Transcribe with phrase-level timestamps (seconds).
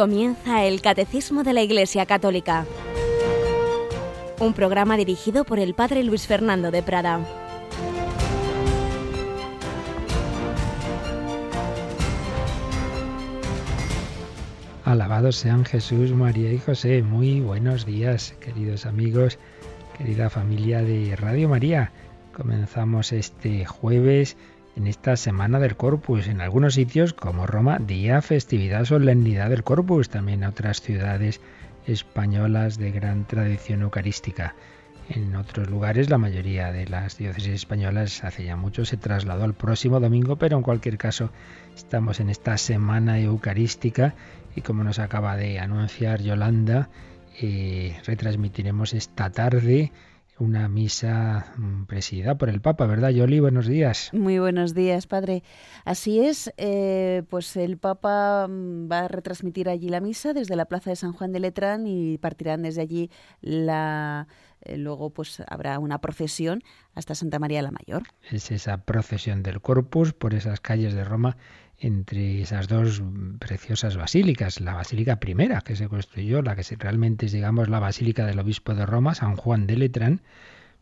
[0.00, 2.64] Comienza el Catecismo de la Iglesia Católica,
[4.38, 7.20] un programa dirigido por el Padre Luis Fernando de Prada.
[14.86, 17.02] Alabados sean Jesús, María y José.
[17.02, 19.38] Muy buenos días, queridos amigos,
[19.98, 21.92] querida familia de Radio María.
[22.32, 24.38] Comenzamos este jueves
[24.80, 26.26] en esta semana del Corpus.
[26.26, 30.08] En algunos sitios, como Roma, día, festividad, solemnidad del Corpus.
[30.08, 31.42] También en otras ciudades
[31.86, 34.54] españolas de gran tradición eucarística.
[35.10, 39.52] En otros lugares, la mayoría de las diócesis españolas hace ya mucho se trasladó al
[39.52, 41.30] próximo domingo, pero en cualquier caso
[41.76, 44.14] estamos en esta semana eucarística
[44.56, 46.88] y como nos acaba de anunciar Yolanda,
[47.42, 49.92] eh, retransmitiremos esta tarde
[50.40, 53.40] una misa mm, presidida por el Papa, ¿verdad, Yoli?
[53.40, 54.10] Buenos días.
[54.12, 55.42] Muy buenos días, padre.
[55.84, 60.64] Así es, eh, pues el Papa mm, va a retransmitir allí la misa desde la
[60.64, 64.26] Plaza de San Juan de Letrán y partirán desde allí la...
[64.62, 66.62] Eh, luego pues habrá una procesión
[66.94, 68.02] hasta Santa María la Mayor.
[68.30, 71.36] Es esa procesión del Corpus por esas calles de Roma
[71.80, 73.02] entre esas dos
[73.38, 78.26] preciosas basílicas, la basílica primera que se construyó, la que realmente es, digamos, la basílica
[78.26, 80.20] del obispo de Roma, San Juan de Letrán,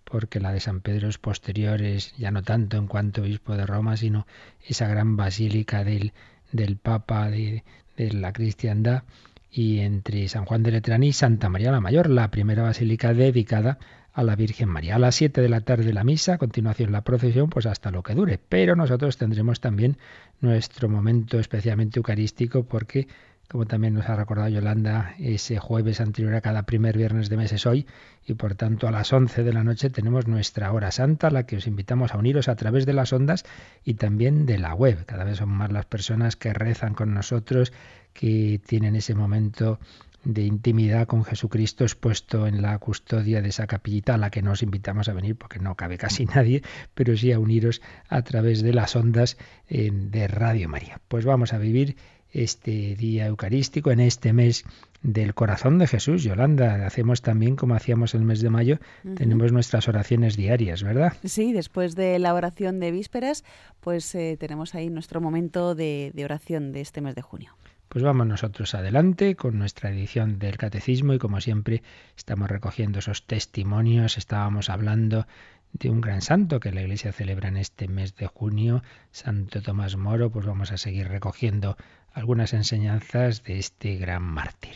[0.04, 3.64] porque la de San Pedro es posterior, es ya no tanto en cuanto obispo de
[3.64, 4.26] Roma, sino
[4.66, 6.12] esa gran basílica del,
[6.50, 7.62] del Papa de,
[7.96, 9.04] la cristiandad,
[9.50, 13.78] y entre San Juan de Letrán y Santa María la Mayor, la primera basílica dedicada
[14.22, 14.97] la Virgen María.
[14.97, 18.02] A las 7 de la tarde la misa, a continuación la procesión, pues hasta lo
[18.02, 18.38] que dure.
[18.48, 19.97] Pero nosotros tendremos también
[20.41, 23.08] nuestro momento especialmente eucarístico porque,
[23.48, 27.52] como también nos ha recordado Yolanda, ese jueves anterior a cada primer viernes de mes
[27.52, 27.86] es hoy
[28.27, 31.47] y por tanto a las 11 de la noche tenemos nuestra hora santa, a la
[31.47, 33.44] que os invitamos a uniros a través de las ondas
[33.84, 35.04] y también de la web.
[35.06, 37.72] Cada vez son más las personas que rezan con nosotros,
[38.12, 39.78] que tienen ese momento
[40.24, 44.62] de intimidad con Jesucristo expuesto en la custodia de esa capillita a la que nos
[44.62, 46.62] invitamos a venir porque no cabe casi nadie,
[46.94, 49.36] pero sí a uniros a través de las ondas
[49.68, 51.00] de Radio María.
[51.08, 51.96] Pues vamos a vivir
[52.32, 54.64] este día eucarístico en este mes
[55.02, 56.24] del corazón de Jesús.
[56.24, 58.78] Yolanda, hacemos también como hacíamos el mes de mayo,
[59.16, 61.14] tenemos nuestras oraciones diarias, ¿verdad?
[61.24, 63.44] Sí, después de la oración de vísperas,
[63.80, 67.56] pues eh, tenemos ahí nuestro momento de oración de este mes de junio.
[67.88, 71.82] Pues vamos nosotros adelante con nuestra edición del Catecismo y como siempre
[72.19, 75.26] estamos recogiendo esos testimonios, estábamos hablando
[75.72, 79.97] de un gran santo que la Iglesia celebra en este mes de junio, Santo Tomás
[79.97, 81.78] Moro, pues vamos a seguir recogiendo
[82.12, 84.75] algunas enseñanzas de este gran mártir.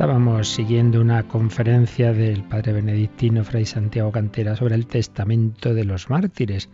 [0.00, 6.08] Estábamos siguiendo una conferencia del padre benedictino Fray Santiago Cantera sobre el testamento de los
[6.08, 6.70] mártires.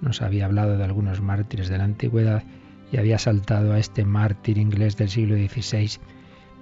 [0.00, 2.44] Nos había hablado de algunos mártires de la antigüedad
[2.92, 5.98] y había saltado a este mártir inglés del siglo XVI.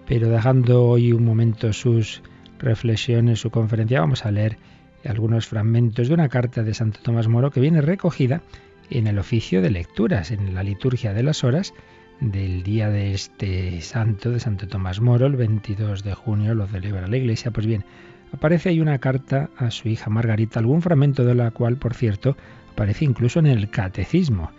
[0.06, 2.22] Pero dejando hoy un momento sus
[2.58, 4.56] reflexiones, su conferencia, vamos a leer
[5.04, 8.40] algunos fragmentos de una carta de Santo Tomás Moro que viene recogida
[8.88, 11.74] en el oficio de lecturas, en la liturgia de las horas,
[12.20, 17.06] del día de este santo, de Santo Tomás Moro, el 22 de junio lo celebra
[17.06, 17.50] la Iglesia.
[17.50, 17.84] Pues bien,
[18.32, 22.36] aparece ahí una carta a su hija Margarita, algún fragmento de la cual, por cierto,
[22.72, 24.50] aparece incluso en el Catecismo.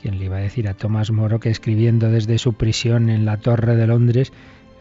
[0.00, 3.36] Quien le iba a decir a Tomás Moro que escribiendo desde su prisión en la
[3.36, 4.32] Torre de Londres,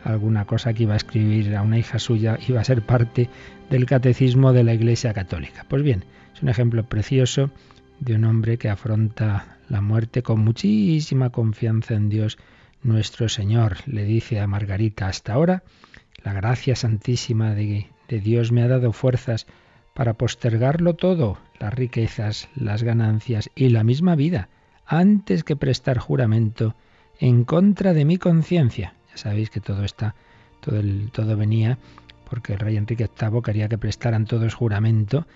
[0.03, 3.29] alguna cosa que iba a escribir a una hija suya iba a ser parte
[3.69, 5.65] del Catecismo de la Iglesia Católica.
[5.67, 7.51] Pues bien, es un ejemplo precioso
[8.01, 12.37] de un hombre que afronta la muerte con muchísima confianza en Dios
[12.81, 13.77] nuestro Señor.
[13.85, 15.63] Le dice a Margarita, hasta ahora
[16.23, 19.45] la gracia santísima de, de Dios me ha dado fuerzas
[19.93, 24.49] para postergarlo todo, las riquezas, las ganancias y la misma vida,
[24.85, 26.75] antes que prestar juramento
[27.19, 28.95] en contra de mi conciencia.
[29.11, 30.15] Ya sabéis que todo está,
[30.59, 31.77] todo, el, todo venía
[32.27, 35.27] porque el rey Enrique VIII quería que prestaran todos juramento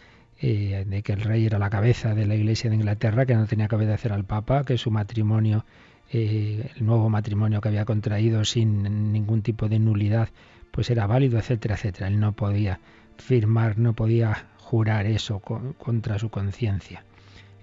[0.41, 3.45] eh, de que el rey era la cabeza de la Iglesia de Inglaterra, que no
[3.47, 5.65] tenía que obedecer al Papa, que su matrimonio,
[6.11, 10.29] eh, el nuevo matrimonio que había contraído sin ningún tipo de nulidad,
[10.71, 12.07] pues era válido, etcétera, etcétera.
[12.07, 12.79] Él no podía
[13.17, 17.05] firmar, no podía jurar eso contra su conciencia.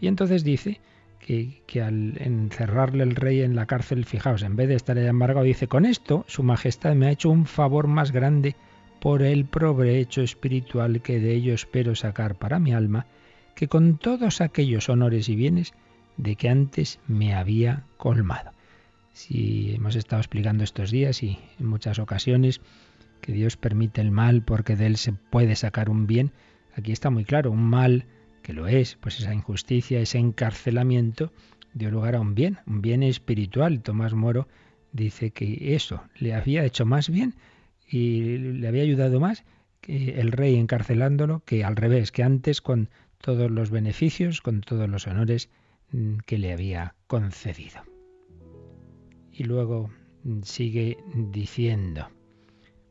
[0.00, 0.80] Y entonces dice
[1.20, 5.68] que, al encerrarle el rey en la cárcel, fijaos, en vez de estar embargado, dice,
[5.68, 8.56] con esto su majestad me ha hecho un favor más grande
[9.02, 13.06] por el provecho espiritual que de ello espero sacar para mi alma,
[13.56, 15.74] que con todos aquellos honores y bienes
[16.16, 18.52] de que antes me había colmado.
[19.12, 22.60] Si hemos estado explicando estos días y en muchas ocasiones
[23.20, 26.30] que Dios permite el mal porque de él se puede sacar un bien,
[26.76, 28.06] aquí está muy claro, un mal
[28.40, 31.32] que lo es, pues esa injusticia, ese encarcelamiento
[31.74, 33.82] dio lugar a un bien, un bien espiritual.
[33.82, 34.46] Tomás Moro
[34.92, 37.34] dice que eso le había hecho más bien
[37.92, 39.44] y le había ayudado más
[39.82, 42.88] que el rey encarcelándolo que al revés, que antes con
[43.20, 45.50] todos los beneficios, con todos los honores
[45.90, 47.82] mm, que le había concedido.
[49.30, 49.90] Y luego
[50.24, 52.08] mm, sigue diciendo,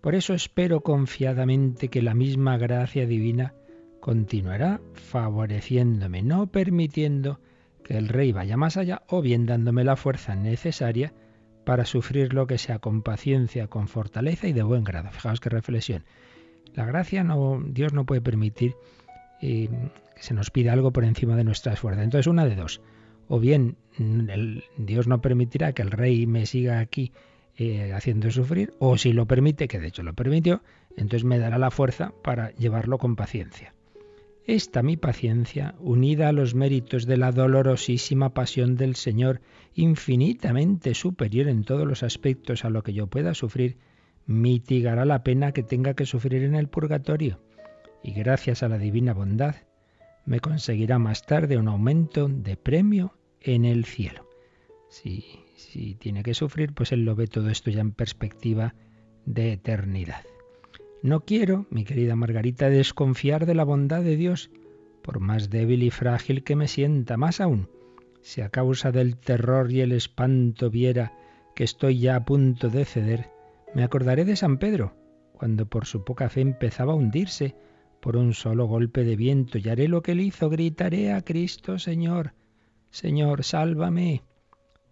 [0.01, 3.55] por eso espero confiadamente que la misma gracia divina
[4.01, 7.39] continuará favoreciéndome, no permitiendo
[7.83, 11.13] que el rey vaya más allá o bien dándome la fuerza necesaria
[11.63, 15.11] para sufrir lo que sea con paciencia, con fortaleza y de buen grado.
[15.11, 16.03] Fijaos qué reflexión.
[16.73, 18.75] La gracia no, Dios no puede permitir
[19.41, 19.69] eh,
[20.15, 22.03] que se nos pida algo por encima de nuestras fuerzas.
[22.03, 22.81] Entonces, una de dos.
[23.27, 23.77] O bien
[24.77, 27.13] Dios no permitirá que el rey me siga aquí
[27.57, 30.63] eh, haciendo sufrir, o si lo permite, que de hecho lo permitió,
[30.97, 33.73] entonces me dará la fuerza para llevarlo con paciencia.
[34.47, 39.41] Esta mi paciencia, unida a los méritos de la dolorosísima pasión del Señor,
[39.75, 43.77] infinitamente superior en todos los aspectos a lo que yo pueda sufrir,
[44.25, 47.39] mitigará la pena que tenga que sufrir en el purgatorio,
[48.03, 49.55] y gracias a la divina bondad,
[50.25, 54.27] me conseguirá más tarde un aumento de premio en el cielo.
[54.89, 55.23] Sí,
[55.55, 58.73] si tiene que sufrir, pues él lo ve todo esto ya en perspectiva
[59.25, 60.23] de eternidad.
[61.03, 64.51] No quiero, mi querida Margarita, desconfiar de la bondad de Dios,
[65.01, 67.69] por más débil y frágil que me sienta, más aún,
[68.21, 71.13] si a causa del terror y el espanto viera
[71.55, 73.29] que estoy ya a punto de ceder,
[73.73, 74.93] me acordaré de San Pedro,
[75.33, 77.55] cuando por su poca fe empezaba a hundirse
[77.99, 81.79] por un solo golpe de viento, y haré lo que él hizo, gritaré a Cristo,
[81.79, 82.33] Señor,
[82.91, 84.23] Señor, sálvame.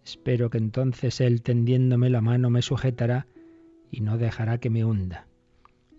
[0.04, 3.26] Espero que entonces Él, tendiéndome la mano, me sujetará
[3.90, 5.26] y no dejará que me hunda.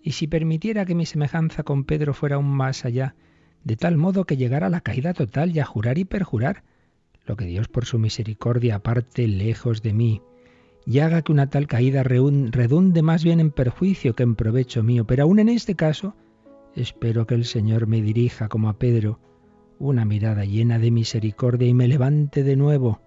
[0.02, 3.14] Y si permitiera que mi semejanza con Pedro fuera aún más allá,
[3.64, 6.64] de tal modo que llegara a la caída total y a jurar y perjurar,
[7.24, 10.22] lo que Dios por su misericordia aparte lejos de mí,
[10.84, 15.06] y haga que una tal caída redunde más bien en perjuicio que en provecho mío,
[15.06, 16.16] pero aún en este caso,
[16.74, 19.20] espero que el Señor me dirija como a Pedro
[19.78, 23.00] una mirada llena de misericordia y me levante de nuevo,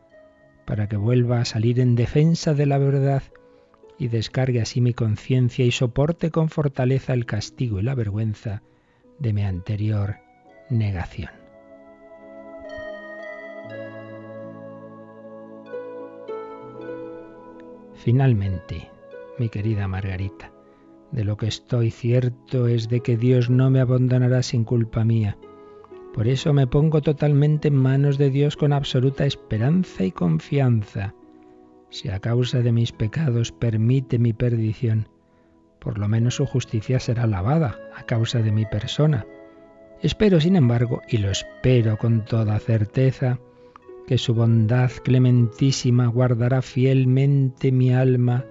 [0.65, 3.23] para que vuelva a salir en defensa de la verdad
[3.97, 8.61] y descargue así mi conciencia y soporte con fortaleza el castigo y la vergüenza
[9.19, 10.17] de mi anterior
[10.69, 11.31] negación.
[17.95, 18.89] Finalmente,
[19.39, 20.51] mi querida Margarita,
[21.11, 25.37] de lo que estoy cierto es de que Dios no me abandonará sin culpa mía,
[26.15, 31.13] por eso me pongo totalmente en manos de Dios con absoluta esperanza y confianza.
[31.89, 35.07] Si a causa de mis pecados permite mi perdición,
[35.79, 39.25] por lo menos su justicia será alabada a causa de mi persona.
[40.01, 43.39] Espero, sin embargo, y lo espero con toda certeza,
[44.07, 48.45] que su bondad clementísima guardará fielmente mi alma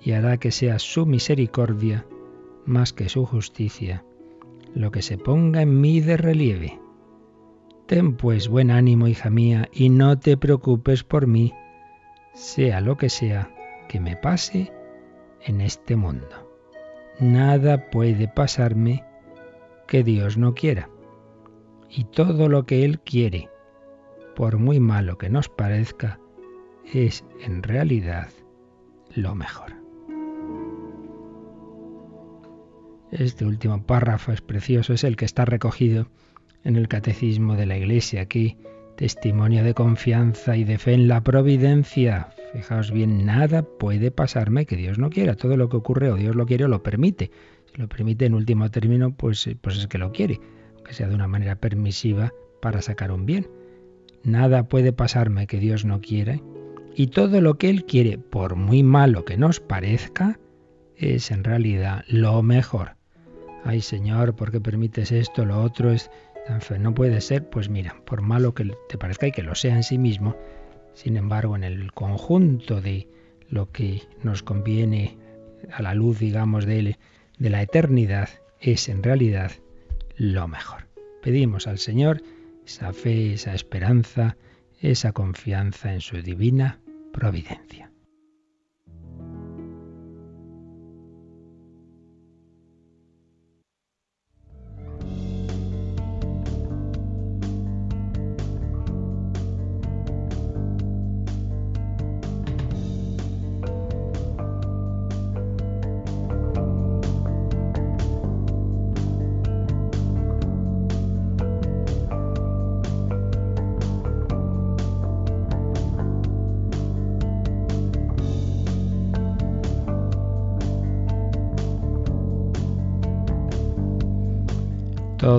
[0.00, 2.06] y hará que sea su misericordia,
[2.66, 4.04] más que su justicia,
[4.74, 6.80] lo que se ponga en mí de relieve.
[7.86, 11.52] Ten pues buen ánimo, hija mía, y no te preocupes por mí,
[12.34, 13.50] sea lo que sea
[13.88, 14.72] que me pase
[15.42, 16.50] en este mundo.
[17.20, 19.04] Nada puede pasarme
[19.86, 20.90] que Dios no quiera.
[21.88, 23.48] Y todo lo que Él quiere,
[24.34, 26.18] por muy malo que nos parezca,
[26.92, 28.28] es en realidad
[29.14, 29.74] lo mejor.
[33.12, 36.08] Este último párrafo es precioso, es el que está recogido
[36.64, 38.22] en el catecismo de la Iglesia.
[38.22, 38.58] Aquí,
[38.96, 42.28] testimonio de confianza y de fe en la providencia.
[42.52, 45.34] Fijaos bien, nada puede pasarme que Dios no quiera.
[45.34, 47.30] Todo lo que ocurre o Dios lo quiere o lo permite.
[47.72, 50.40] Si lo permite en último término, pues, pues es que lo quiere,
[50.76, 53.48] aunque sea de una manera permisiva para sacar un bien.
[54.22, 56.40] Nada puede pasarme que Dios no quiera.
[56.96, 60.38] Y todo lo que Él quiere, por muy malo que nos parezca,
[60.96, 62.96] es en realidad lo mejor.
[63.64, 65.44] Ay Señor, ¿por qué permites esto?
[65.44, 66.10] Lo otro es
[66.78, 69.82] no puede ser, pues mira, por malo que te parezca y que lo sea en
[69.82, 70.36] sí mismo,
[70.92, 73.08] sin embargo, en el conjunto de
[73.48, 75.16] lo que nos conviene
[75.72, 76.98] a la luz, digamos, de,
[77.38, 78.28] de la eternidad,
[78.60, 79.52] es en realidad
[80.16, 80.86] lo mejor.
[81.22, 82.22] Pedimos al Señor
[82.66, 84.36] esa fe, esa esperanza,
[84.80, 86.80] esa confianza en su divina
[87.12, 87.90] providencia.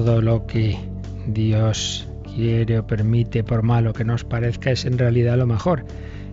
[0.04, 0.78] Todo lo que
[1.26, 5.86] Dios quiere o permite por malo que nos parezca es en realidad lo mejor.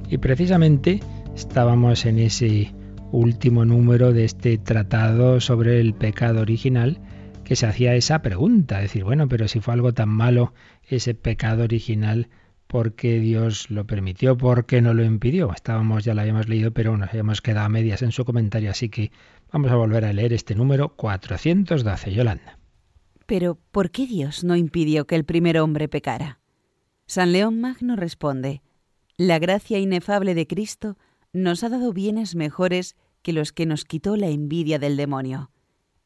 [0.09, 0.99] Y precisamente
[1.37, 2.75] estábamos en ese
[3.12, 6.99] último número de este tratado sobre el pecado original
[7.45, 10.54] que se hacía esa pregunta, decir, bueno, pero si fue algo tan malo
[10.88, 12.31] ese pecado original,
[12.66, 14.37] ¿por qué Dios lo permitió?
[14.37, 15.52] ¿Por qué no lo impidió?
[15.54, 18.88] Estábamos, ya lo habíamos leído, pero nos habíamos quedado a medias en su comentario, así
[18.88, 19.12] que
[19.52, 22.59] vamos a volver a leer este número 412, Yolanda.
[23.33, 26.39] Pero, ¿por qué Dios no impidió que el primer hombre pecara?
[27.07, 28.61] San León Magno responde,
[29.17, 30.99] La gracia inefable de Cristo
[31.33, 35.51] nos ha dado bienes mejores que los que nos quitó la envidia del demonio.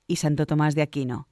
[0.07, 1.27] Y Santo Tomás de Aquino,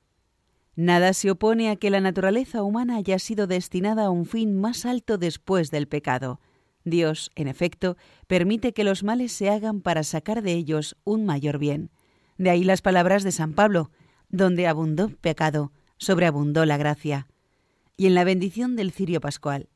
[0.74, 4.86] Nada se opone a que la naturaleza humana haya sido destinada a un fin más
[4.86, 6.40] alto después del pecado.
[6.84, 7.96] Dios, en efecto,
[8.26, 11.92] permite que los males se hagan para sacar de ellos un mayor bien.
[12.36, 13.92] De ahí las palabras de San Pablo,
[14.28, 17.26] donde abundó pecado, sobreabundó la gracia.
[17.96, 19.68] Y en la bendición del cirio pascual,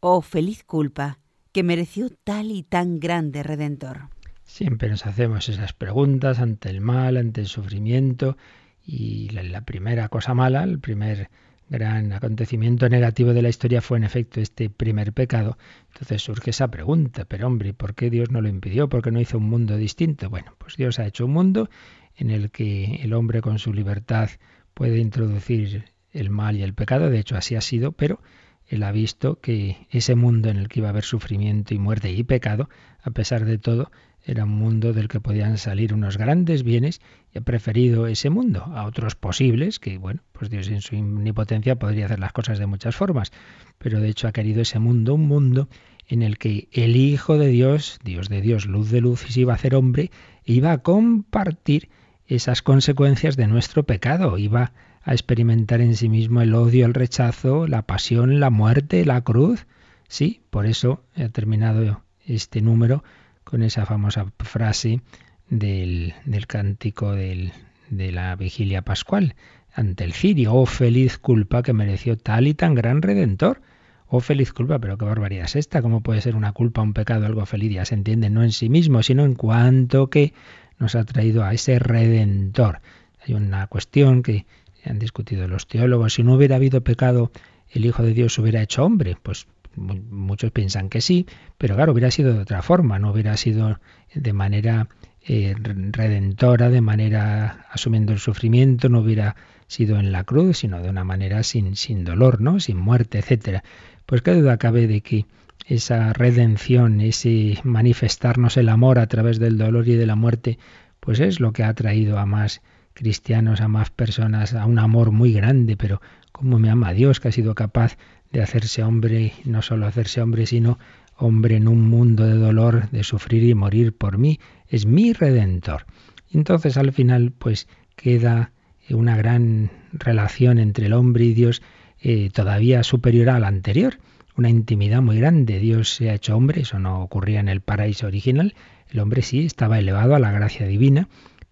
[0.00, 1.18] oh feliz culpa,
[1.52, 4.10] que mereció tal y tan grande redentor.
[4.44, 8.36] Siempre nos hacemos esas preguntas ante el mal, ante el sufrimiento,
[8.84, 11.28] y la, primera cosa mala, el primer
[11.68, 15.58] gran acontecimiento negativo de la historia fue en efecto este primer pecado.
[15.92, 18.88] Entonces surge esa pregunta, pero hombre, ¿por qué Dios no lo impidió?
[18.88, 20.30] ¿Por qué no hizo un mundo distinto?
[20.30, 21.68] Bueno, pues Dios ha hecho un mundo
[22.16, 24.30] en el que el hombre con su libertad
[24.78, 28.20] puede introducir el mal y el pecado, de hecho así ha sido, pero
[28.68, 32.12] él ha visto que ese mundo en el que iba a haber sufrimiento y muerte
[32.12, 32.68] y pecado,
[33.02, 33.90] a pesar de todo,
[34.24, 37.00] era un mundo del que podían salir unos grandes bienes
[37.34, 41.74] y ha preferido ese mundo a otros posibles, que bueno, pues Dios en su omnipotencia
[41.74, 43.32] podría hacer las cosas de muchas formas,
[43.78, 45.68] pero de hecho ha querido ese mundo, un mundo
[46.06, 49.40] en el que el Hijo de Dios, Dios de Dios, luz de luz, y se
[49.40, 50.12] iba a hacer hombre,
[50.44, 51.88] iba a compartir
[52.28, 57.66] esas consecuencias de nuestro pecado, iba a experimentar en sí mismo el odio, el rechazo,
[57.66, 59.66] la pasión, la muerte, la cruz.
[60.08, 63.02] Sí, por eso he terminado este número
[63.44, 65.00] con esa famosa frase
[65.48, 66.14] del,
[66.46, 67.52] cántico de
[67.90, 69.34] la vigilia pascual
[69.78, 70.54] ante el cirio.
[70.54, 73.62] Oh feliz culpa que mereció tal y tan gran redentor.
[74.08, 75.82] Oh feliz culpa, pero qué barbaridad es esta.
[75.82, 77.72] ¿Cómo puede ser una culpa, un pecado, algo feliz?
[77.72, 80.32] Ya se entiende, no en sí mismo, sino en cuanto que
[80.78, 82.80] nos ha traído a ese redentor.
[83.26, 84.46] Hay una cuestión que
[84.84, 86.14] han discutido los teólogos.
[86.14, 87.30] Si no hubiera habido pecado,
[87.70, 89.16] el Hijo de Dios hubiera hecho hombre.
[89.22, 93.80] Pues muchos piensan que sí, pero claro, hubiera sido de otra forma, no hubiera sido
[94.14, 94.88] de manera
[95.22, 100.88] eh, redentora, de manera asumiendo el sufrimiento, no hubiera sido en la cruz, sino de
[100.88, 102.60] una manera sin, sin dolor, ¿no?
[102.60, 103.62] sin muerte, etcétera.
[104.06, 105.26] Pues qué duda cabe de que
[105.68, 110.58] esa redención, ese manifestarnos el amor a través del dolor y de la muerte,
[110.98, 112.62] pues es lo que ha traído a más
[112.94, 116.00] cristianos, a más personas, a un amor muy grande, pero
[116.32, 117.98] cómo me ama Dios que ha sido capaz
[118.32, 120.78] de hacerse hombre, no solo hacerse hombre, sino
[121.16, 125.84] hombre en un mundo de dolor, de sufrir y morir por mí, es mi redentor.
[126.32, 128.52] entonces al final pues queda
[128.90, 131.62] una gran relación entre el hombre y Dios
[132.00, 133.98] eh, todavía superior a la anterior,
[134.38, 135.58] una intimidad muy grande.
[135.58, 138.54] Dios se ha hecho hombre, eso no ocurría en el paraíso original,
[138.88, 141.08] el hombre sí estaba elevado a la gracia divina,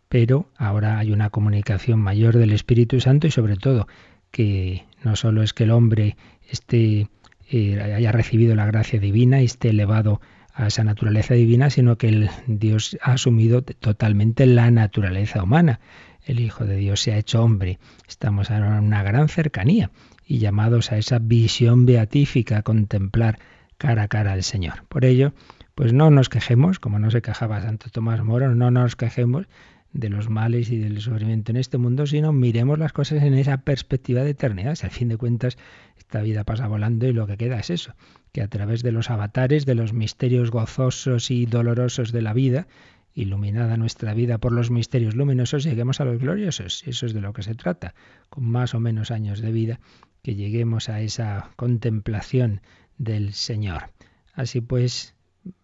[0.08, 3.88] pero ahora hay una comunicación mayor del Espíritu Santo y sobre todo
[4.30, 6.16] que no solo es que el hombre
[6.48, 7.08] esté,
[7.50, 10.20] eh, haya recibido la gracia divina y esté elevado
[10.54, 15.80] a esa naturaleza divina, sino que el Dios ha asumido totalmente la naturaleza humana.
[16.24, 17.78] El Hijo de Dios se ha hecho hombre.
[18.08, 19.90] Estamos en una gran cercanía
[20.26, 23.38] y llamados a esa visión beatífica, a contemplar
[23.78, 24.84] cara a cara al Señor.
[24.88, 25.32] Por ello,
[25.74, 29.46] pues no nos quejemos, como no se quejaba Santo Tomás Moro, no nos quejemos
[29.92, 33.58] de los males y del sufrimiento en este mundo, sino miremos las cosas en esa
[33.58, 34.74] perspectiva de eternidad.
[34.74, 35.56] Si al fin de cuentas
[35.96, 37.94] esta vida pasa volando y lo que queda es eso,
[38.32, 42.66] que a través de los avatares, de los misterios gozosos y dolorosos de la vida,
[43.14, 46.82] iluminada nuestra vida por los misterios luminosos, lleguemos a los gloriosos.
[46.86, 47.94] Eso es de lo que se trata,
[48.28, 49.80] con más o menos años de vida,
[50.26, 52.60] que lleguemos a esa contemplación
[52.98, 53.90] del Señor.
[54.34, 55.14] Así pues,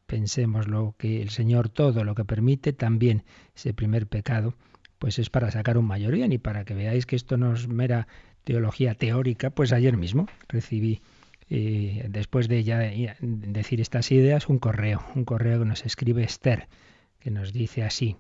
[0.07, 3.25] pensemos lo que el Señor todo lo que permite, también
[3.57, 4.54] ese primer pecado,
[5.00, 7.66] pues es para sacar un mayor bien y para que veáis que esto no es
[7.66, 8.07] mera
[8.45, 11.00] teología teórica, pues ayer mismo recibí,
[11.50, 12.78] eh, después de ya
[13.21, 16.69] decir estas ideas, un correo, un correo que nos escribe Esther,
[17.19, 18.14] que nos dice así,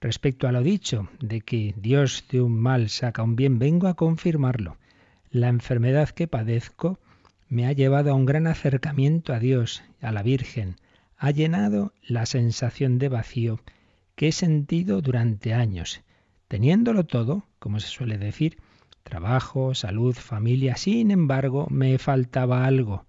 [0.00, 3.94] respecto a lo dicho de que Dios de un mal saca un bien, vengo a
[3.94, 4.76] confirmarlo.
[5.34, 7.00] La enfermedad que padezco
[7.48, 10.76] me ha llevado a un gran acercamiento a Dios, a la Virgen,
[11.16, 13.58] ha llenado la sensación de vacío
[14.14, 16.02] que he sentido durante años.
[16.46, 18.58] Teniéndolo todo, como se suele decir,
[19.02, 20.76] trabajo, salud, familia.
[20.76, 23.04] Sin embargo, me faltaba algo.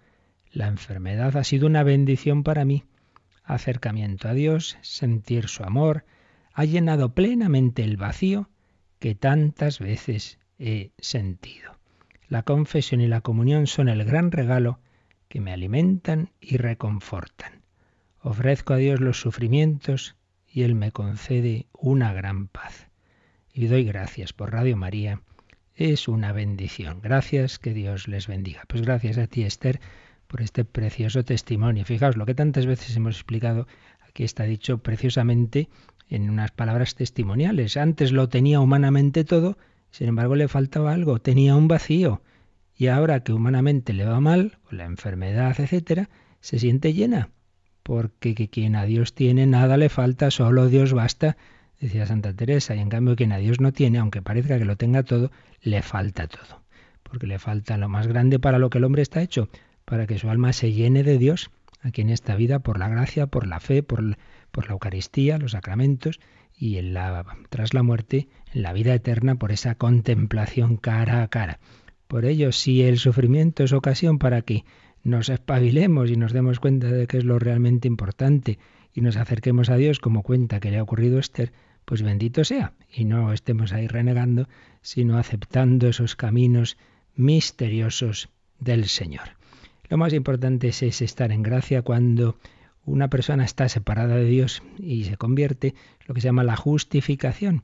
[0.52, 2.86] La enfermedad ha sido una bendición para mí.
[3.44, 6.06] Acercamiento a Dios, sentir su amor,
[6.54, 8.50] ha llenado plenamente el vacío
[8.98, 11.75] que tantas veces he sentido.
[12.36, 14.82] La confesión y la comunión son el gran regalo
[15.30, 17.62] que me alimentan y reconfortan.
[18.20, 22.90] Ofrezco a Dios los sufrimientos y Él me concede una gran paz.
[23.54, 25.22] Y doy gracias por Radio María.
[25.76, 27.00] Es una bendición.
[27.02, 28.64] Gracias, que Dios les bendiga.
[28.68, 29.80] Pues gracias a ti, Esther,
[30.28, 31.86] por este precioso testimonio.
[31.86, 33.66] Fijaos, lo que tantas veces hemos explicado,
[34.10, 35.70] aquí está dicho preciosamente
[36.10, 37.78] en unas palabras testimoniales.
[37.78, 39.58] Antes lo tenía humanamente todo,
[39.96, 42.22] sin embargo le faltaba algo, tenía un vacío.
[42.76, 46.10] Y ahora que humanamente le va mal, con la enfermedad, etcétera,
[46.42, 47.30] se siente llena.
[47.82, 51.38] Porque que quien a Dios tiene nada le falta, solo Dios basta,
[51.80, 52.76] decía Santa Teresa.
[52.76, 55.82] Y en cambio quien a Dios no tiene, aunque parezca que lo tenga todo, le
[55.82, 56.62] falta todo.
[57.02, 59.48] Porque le falta lo más grande para lo que el hombre está hecho,
[59.86, 61.52] para que su alma se llene de Dios
[61.84, 64.18] aquí en esta vida por la gracia, por la fe, por, la
[64.68, 66.20] Eucaristía, los sacramentos
[66.58, 66.78] y
[67.50, 71.60] tras la muerte, la vida eterna, por esa contemplación cara a cara.
[72.08, 74.64] Por ello, si el sufrimiento es ocasión para que
[75.04, 78.58] nos espabilemos y nos demos cuenta de que es lo realmente importante
[78.94, 81.52] y nos acerquemos a Dios como cuenta que le ha ocurrido a Esther,
[81.84, 84.48] pues bendito sea, y no estemos ahí renegando,
[84.82, 86.78] sino aceptando esos caminos
[87.16, 88.30] misteriosos
[88.60, 89.36] del Señor.
[89.90, 92.38] Lo más importante es, es estar en gracia cuando
[92.86, 95.76] una persona está separada de Dios y se convierte,
[96.08, 97.64] lo que se llama la justificación.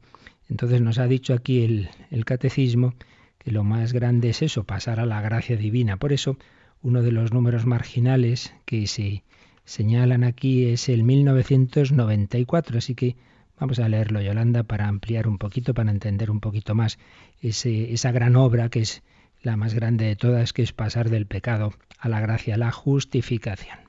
[0.52, 2.94] Entonces nos ha dicho aquí el, el catecismo
[3.40, 5.96] que lo más grande es eso, pasar a la gracia divina.
[5.96, 6.38] Por eso,
[6.84, 9.24] uno de los números marginales que se
[9.64, 12.78] señalan aquí es el 1994.
[12.78, 13.16] Así que
[13.58, 17.00] vamos a leerlo, Yolanda, para ampliar un poquito, para entender un poquito más
[17.42, 19.04] esa gran obra que es
[19.42, 23.80] la más grande de todas, que es pasar del pecado a la gracia, la justificación.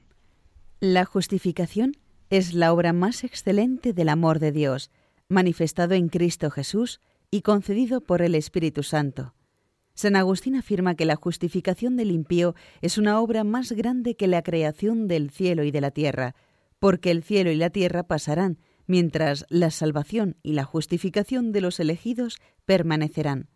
[0.79, 1.97] La justificación
[2.31, 4.91] es la obra más excelente del amor de Dios,
[5.33, 9.35] manifestado en Cristo Jesús y concedido por el Espíritu Santo.
[9.95, 14.43] San Agustín afirma que la justificación del impío es una obra más grande que la
[14.43, 16.35] creación del cielo y de la tierra,
[16.79, 21.81] porque el cielo y la tierra pasarán, mientras la salvación y la justificación de los
[21.81, 23.49] elegidos permanecerán.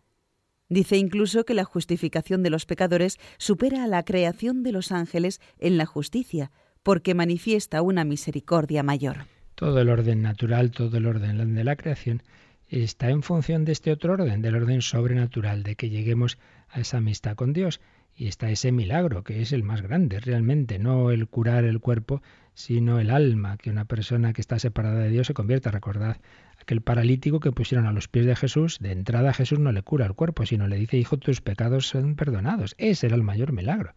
[0.69, 5.39] Dice incluso que la justificación de los pecadores supera a la creación de los ángeles
[5.59, 6.51] en la justicia,
[6.83, 9.27] porque manifiesta una misericordia mayor.
[9.57, 12.21] Todo el orden natural, todo el orden de la creación
[12.69, 16.37] está en función de este otro orden, del orden sobrenatural, de que lleguemos
[16.69, 17.81] a esa amistad con Dios.
[18.15, 22.21] Y está ese milagro, que es el más grande realmente, no el curar el cuerpo,
[22.53, 25.71] sino el alma, que una persona que está separada de Dios se convierta.
[25.71, 26.17] Recordad
[26.61, 30.05] aquel paralítico que pusieron a los pies de Jesús, de entrada Jesús no le cura
[30.05, 32.75] el cuerpo, sino le dice, hijo, tus pecados son perdonados.
[32.77, 33.95] Ese era el mayor milagro.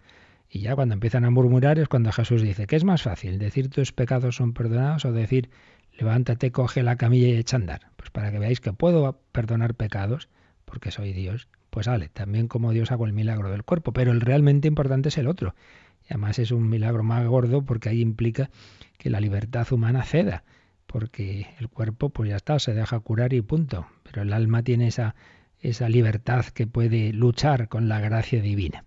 [0.53, 3.39] Y ya cuando empiezan a murmurar es cuando Jesús dice, ¿qué es más fácil?
[3.39, 5.49] ¿Decir tus pecados son perdonados o decir,
[5.97, 7.81] levántate, coge la camilla y echa a andar?
[7.97, 10.29] Pues para que veáis que puedo perdonar pecados,
[10.65, 14.21] porque soy Dios, pues vale, también como Dios hago el milagro del cuerpo, pero el
[14.21, 15.55] realmente importante es el otro.
[16.03, 18.51] Y además es un milagro más gordo porque ahí implica
[18.99, 20.43] que la libertad humana ceda,
[20.89, 24.89] porque el cuerpo pues ya está, se deja curar y punto, pero el alma tiene
[24.89, 25.15] esa,
[25.61, 28.85] esa libertad que puede luchar con la gracia divina.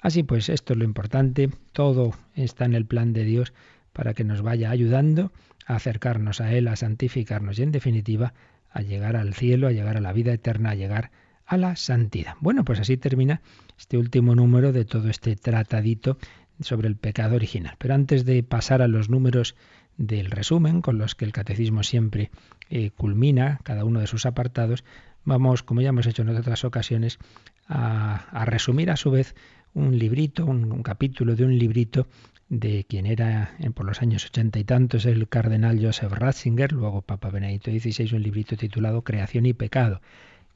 [0.00, 3.52] Así pues, esto es lo importante, todo está en el plan de Dios
[3.92, 5.32] para que nos vaya ayudando
[5.66, 8.32] a acercarnos a Él, a santificarnos y en definitiva
[8.70, 11.10] a llegar al cielo, a llegar a la vida eterna, a llegar
[11.44, 12.34] a la santidad.
[12.40, 13.42] Bueno, pues así termina
[13.78, 16.16] este último número de todo este tratadito
[16.60, 17.74] sobre el pecado original.
[17.78, 19.56] Pero antes de pasar a los números
[19.96, 22.30] del resumen, con los que el catecismo siempre
[22.68, 24.84] eh, culmina cada uno de sus apartados,
[25.24, 27.18] vamos, como ya hemos hecho en otras ocasiones,
[27.66, 29.34] a, a resumir a su vez
[29.74, 32.08] un librito, un, capítulo de un librito
[32.48, 37.30] de quien era por los años ochenta y tantos el cardenal Joseph Ratzinger, luego Papa
[37.30, 40.00] Benedicto XVI, un librito titulado Creación y Pecado.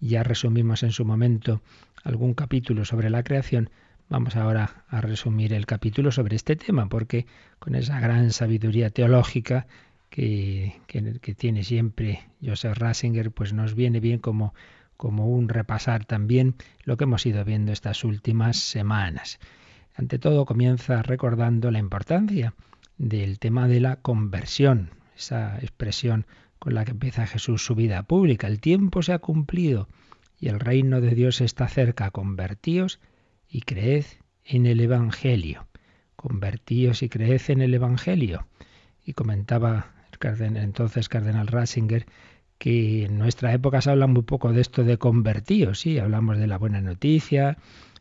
[0.00, 1.62] Ya resumimos en su momento
[2.02, 3.70] algún capítulo sobre la creación,
[4.08, 7.26] vamos ahora a resumir el capítulo sobre este tema, porque
[7.58, 9.66] con esa gran sabiduría teológica
[10.10, 14.52] que, que, que tiene siempre Joseph Ratzinger, pues nos viene bien como
[14.96, 16.54] como un repasar también
[16.84, 19.38] lo que hemos ido viendo estas últimas semanas.
[19.94, 22.54] Ante todo comienza recordando la importancia
[22.98, 26.26] del tema de la conversión, esa expresión
[26.58, 28.46] con la que empieza Jesús su vida pública.
[28.46, 29.88] El tiempo se ha cumplido
[30.38, 32.10] y el reino de Dios está cerca.
[32.10, 33.00] Convertíos
[33.48, 34.04] y creed
[34.44, 35.66] en el Evangelio.
[36.16, 38.46] Convertíos y creed en el Evangelio.
[39.04, 42.06] Y comentaba entonces cardenal Ratzinger
[42.58, 46.46] que en nuestra época se habla muy poco de esto de convertidos, sí, hablamos de
[46.46, 47.58] la buena noticia,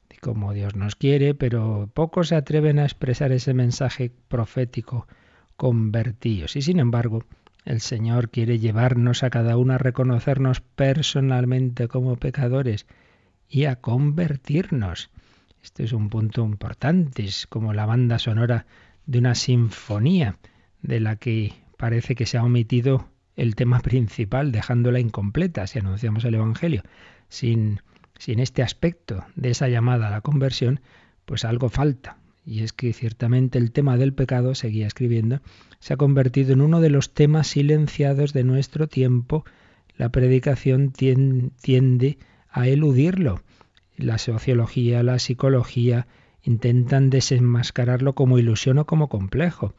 [0.09, 5.07] de cómo Dios nos quiere, pero pocos se atreven a expresar ese mensaje profético,
[5.55, 6.55] convertidos.
[6.55, 7.23] Y sin embargo,
[7.65, 12.85] el Señor quiere llevarnos a cada uno a reconocernos personalmente como pecadores
[13.47, 15.09] y a convertirnos.
[15.63, 18.65] Este es un punto importante, es como la banda sonora
[19.05, 20.37] de una sinfonía
[20.81, 26.24] de la que parece que se ha omitido el tema principal, dejándola incompleta si anunciamos
[26.26, 26.84] el Evangelio.
[27.30, 27.82] Sin,
[28.17, 30.82] sin este aspecto de esa llamada a la conversión,
[31.26, 32.17] pues algo falta.
[32.46, 35.41] Y es que ciertamente el tema del pecado, seguía escribiendo,
[35.80, 39.46] se ha convertido en uno de los temas silenciados de nuestro tiempo.
[39.98, 42.17] La predicación tiende
[42.50, 43.41] a eludirlo.
[43.96, 46.08] La sociología, la psicología
[46.43, 49.74] intentan desenmascararlo como ilusión o como complejo.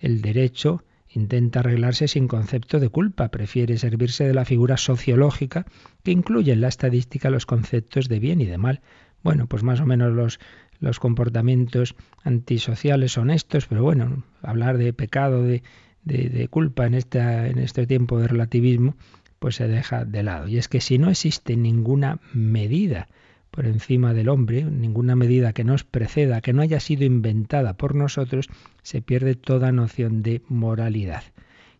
[0.00, 5.66] El derecho intenta arreglarse sin concepto de culpa, prefiere servirse de la figura sociológica
[6.02, 8.80] que incluye en la estadística los conceptos de bien y de mal.
[9.22, 10.38] Bueno, pues más o menos los,
[10.80, 15.62] los comportamientos antisociales son estos, pero bueno, hablar de pecado, de,
[16.04, 18.96] de, de culpa en, esta, en este tiempo de relativismo,
[19.38, 20.48] pues se deja de lado.
[20.48, 23.08] Y es que si no existe ninguna medida
[23.50, 27.94] por encima del hombre, ninguna medida que nos preceda, que no haya sido inventada por
[27.94, 28.48] nosotros,
[28.82, 31.22] se pierde toda noción de moralidad.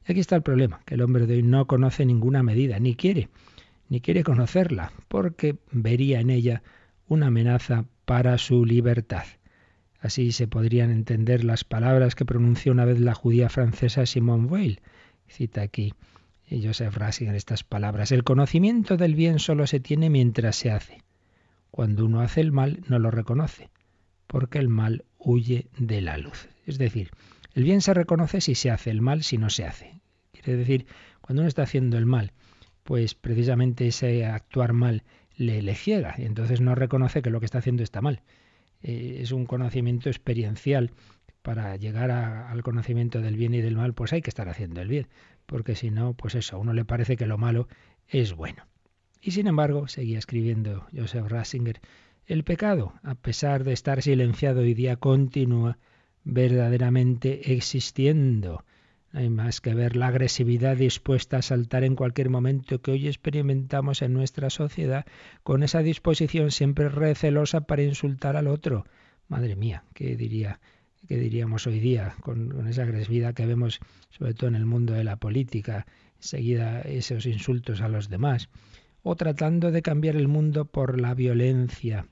[0.07, 2.94] Y aquí está el problema, que el hombre de hoy no conoce ninguna medida, ni
[2.94, 3.28] quiere,
[3.88, 6.62] ni quiere conocerla, porque vería en ella
[7.07, 9.24] una amenaza para su libertad.
[10.00, 14.81] Así se podrían entender las palabras que pronunció una vez la judía francesa Simone Weil.
[15.26, 15.92] Cita aquí
[16.50, 18.12] Joseph Ratzinger estas palabras.
[18.12, 21.02] El conocimiento del bien solo se tiene mientras se hace.
[21.70, 23.70] Cuando uno hace el mal no lo reconoce,
[24.26, 26.48] porque el mal huye de la luz.
[26.66, 27.11] Es decir,
[27.54, 30.00] el bien se reconoce si se hace, el mal si no se hace.
[30.33, 30.87] Quiere decir,
[31.20, 32.33] cuando uno está haciendo el mal,
[32.85, 35.02] pues precisamente ese actuar mal
[35.37, 38.22] le, le ciega y entonces no reconoce que lo que está haciendo está mal.
[38.83, 40.92] Eh, es un conocimiento experiencial.
[41.42, 44.88] Para llegar al conocimiento del bien y del mal, pues hay que estar haciendo el
[44.88, 45.07] bien,
[45.46, 47.68] porque si no, pues eso, a uno le parece que lo malo
[48.07, 48.66] es bueno.
[49.20, 51.81] Y sin embargo, seguía escribiendo Joseph Ratzinger,
[52.26, 55.78] el pecado, a pesar de estar silenciado hoy día, continúa
[56.24, 58.64] verdaderamente existiendo.
[59.12, 63.09] No hay más que ver la agresividad dispuesta a saltar en cualquier momento que hoy
[63.09, 65.07] experimentamos en nuestra sociedad,
[65.42, 68.85] con esa disposición siempre recelosa para insultar al otro.
[69.28, 70.61] Madre mía, ¿qué diría?
[71.09, 74.92] ¿Qué diríamos hoy día con, con esa agresividad que vemos sobre todo en el mundo
[74.92, 75.87] de la política?
[76.16, 78.50] Enseguida esos insultos a los demás
[79.02, 82.06] o tratando de cambiar el mundo por la violencia.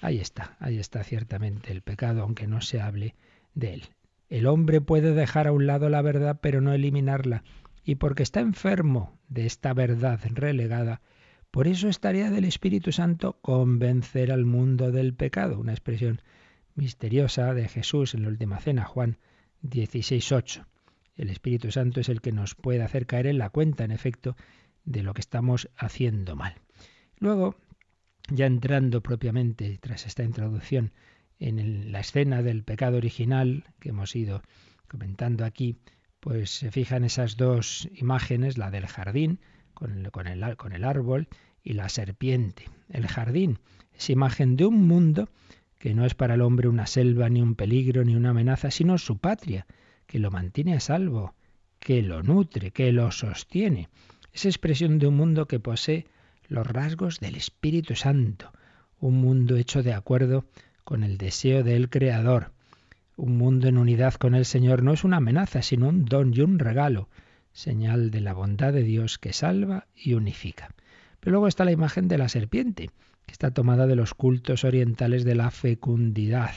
[0.00, 3.14] Ahí está, ahí está ciertamente el pecado, aunque no se hable
[3.54, 3.82] de él.
[4.28, 7.44] El hombre puede dejar a un lado la verdad, pero no eliminarla.
[7.84, 11.00] Y porque está enfermo de esta verdad relegada,
[11.56, 15.58] por eso es tarea del Espíritu Santo convencer al mundo del pecado.
[15.58, 16.20] Una expresión
[16.74, 19.16] misteriosa de Jesús en la última cena, Juan
[19.62, 20.66] 16.8.
[21.16, 24.36] El Espíritu Santo es el que nos puede hacer caer en la cuenta, en efecto,
[24.86, 26.54] de lo que estamos haciendo mal.
[27.18, 27.56] Luego,
[28.28, 30.92] ya entrando propiamente, tras esta introducción,
[31.38, 34.42] en la escena del pecado original que hemos ido
[34.88, 35.76] comentando aquí,
[36.20, 39.40] pues se fijan esas dos imágenes, la del jardín
[39.74, 41.28] con el, con el, con el árbol
[41.62, 42.64] y la serpiente.
[42.88, 43.58] El jardín
[43.92, 45.28] es imagen de un mundo
[45.78, 48.96] que no es para el hombre una selva, ni un peligro, ni una amenaza, sino
[48.98, 49.66] su patria,
[50.06, 51.34] que lo mantiene a salvo,
[51.78, 53.88] que lo nutre, que lo sostiene.
[54.36, 56.04] Es expresión de un mundo que posee
[56.46, 58.52] los rasgos del Espíritu Santo,
[59.00, 60.44] un mundo hecho de acuerdo
[60.84, 62.52] con el deseo del Creador.
[63.16, 66.42] Un mundo en unidad con el Señor no es una amenaza, sino un don y
[66.42, 67.08] un regalo,
[67.54, 70.74] señal de la bondad de Dios que salva y unifica.
[71.18, 72.90] Pero luego está la imagen de la serpiente,
[73.24, 76.52] que está tomada de los cultos orientales de la fecundidad.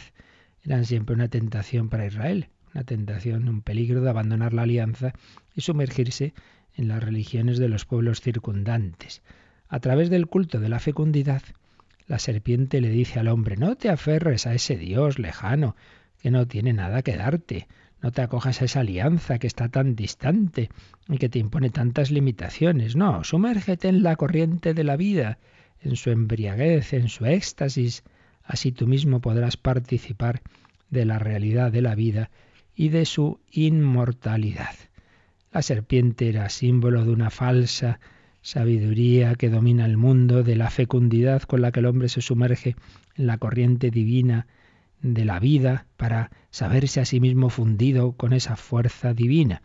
[0.66, 5.14] Eran siempre una tentación para Israel, una tentación, un peligro de abandonar la alianza
[5.56, 6.34] y sumergirse
[6.80, 9.22] en las religiones de los pueblos circundantes.
[9.68, 11.42] A través del culto de la fecundidad,
[12.08, 15.76] la serpiente le dice al hombre, no te aferres a ese Dios lejano,
[16.22, 17.68] que no tiene nada que darte,
[18.02, 20.70] no te acojas a esa alianza que está tan distante
[21.10, 25.38] y que te impone tantas limitaciones, no, sumérgete en la corriente de la vida,
[25.82, 28.04] en su embriaguez, en su éxtasis,
[28.42, 30.42] así tú mismo podrás participar
[30.90, 32.32] de la realidad de la vida
[32.74, 34.76] y de su inmortalidad.
[35.52, 38.00] La serpiente era símbolo de una falsa
[38.42, 42.76] sabiduría que domina el mundo, de la fecundidad con la que el hombre se sumerge
[43.16, 44.48] en la corriente divina
[45.02, 49.62] de la vida para saberse a sí mismo fundido con esa fuerza divina.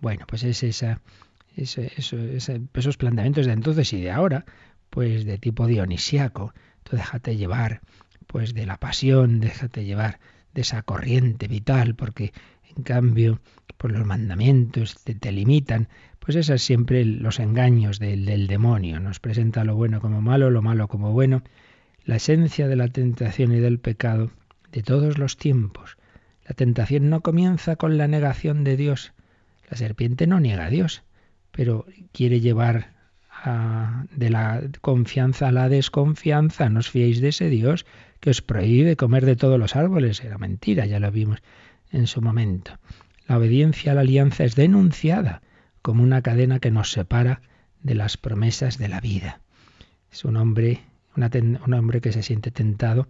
[0.00, 1.00] Bueno, pues es esa,
[1.56, 4.44] esos planteamientos de entonces y de ahora,
[4.88, 6.52] pues de tipo dionisíaco.
[6.82, 7.80] Tú déjate llevar,
[8.26, 10.18] pues de la pasión, déjate llevar
[10.54, 12.32] de esa corriente vital, porque
[12.76, 13.40] en cambio,
[13.80, 15.88] por los mandamientos te, te limitan.
[16.18, 19.00] Pues esos es siempre los engaños del, del demonio.
[19.00, 21.42] Nos presenta lo bueno como malo, lo malo como bueno.
[22.04, 24.32] La esencia de la tentación y del pecado
[24.70, 25.96] de todos los tiempos.
[26.46, 29.14] La tentación no comienza con la negación de Dios.
[29.70, 31.02] La serpiente no niega a Dios,
[31.50, 32.92] pero quiere llevar
[33.30, 36.68] a, de la confianza a la desconfianza.
[36.68, 37.86] No os fiéis de ese Dios
[38.20, 40.22] que os prohíbe comer de todos los árboles.
[40.22, 41.38] Era mentira, ya lo vimos
[41.90, 42.72] en su momento.
[43.30, 45.40] La obediencia a la alianza es denunciada
[45.82, 47.42] como una cadena que nos separa
[47.80, 49.40] de las promesas de la vida.
[50.10, 50.80] Es un hombre,
[51.14, 53.06] un hombre que se siente tentado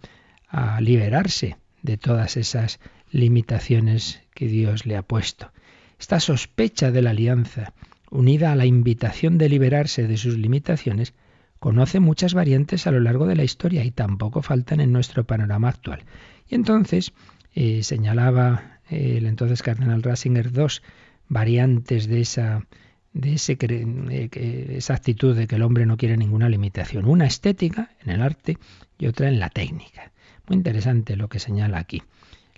[0.47, 2.81] a liberarse de todas esas
[3.11, 5.53] limitaciones que Dios le ha puesto.
[5.99, 7.73] Esta sospecha de la alianza,
[8.11, 11.15] unida a la invitación de liberarse de sus limitaciones,
[11.61, 15.71] conoce muchas variantes a lo largo de la historia y tampoco faltan en nuestro panorama
[15.71, 16.05] actual.
[16.47, 17.15] Y entonces
[17.55, 20.83] eh, señalaba el entonces cardenal Ratzinger dos
[21.29, 22.67] variantes de esa
[23.13, 27.07] de ese, eh, esa actitud de que el hombre no quiere ninguna limitación.
[27.07, 28.59] Una estética en el arte
[28.99, 30.13] y otra en la técnica.
[30.47, 32.03] Muy interesante lo que señala aquí.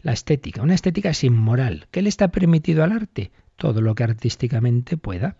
[0.02, 0.62] La estética.
[0.62, 1.86] Una estética es inmoral.
[1.90, 3.30] ¿Qué le está permitido al arte?
[3.56, 5.36] Todo lo que artísticamente pueda.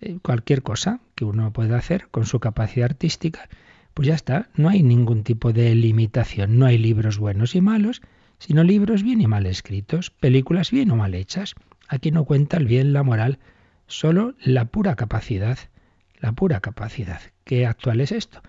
[0.00, 3.48] Eh, cualquier cosa que uno pueda hacer con su capacidad artística,
[3.94, 4.50] pues ya está.
[4.54, 6.58] No hay ningún tipo de limitación.
[6.58, 8.02] No hay libros buenos y malos,
[8.38, 11.54] sino libros bien y mal escritos, películas bien o mal hechas.
[11.88, 13.38] Aquí no cuenta el bien, la moral,
[13.86, 15.58] solo la pura capacidad.
[16.18, 17.20] La pura capacidad.
[17.44, 18.42] ¿Qué actual es esto?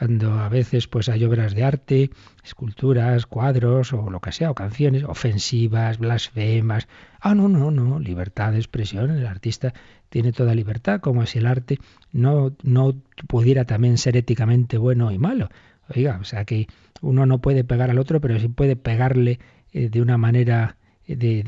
[0.00, 2.10] cuando a veces pues hay obras de arte,
[2.42, 6.88] esculturas, cuadros o lo que sea, o canciones ofensivas, blasfemas.
[7.20, 9.74] Ah, no, no, no, libertad de expresión, el artista
[10.08, 11.80] tiene toda libertad, como si el arte
[12.12, 12.94] no, no
[13.28, 15.50] pudiera también ser éticamente bueno y malo.
[15.94, 16.66] Oiga, o sea que
[17.00, 19.38] uno no puede pegar al otro, pero sí puede pegarle
[19.72, 20.76] eh, de una manera
[21.06, 21.42] eh, de,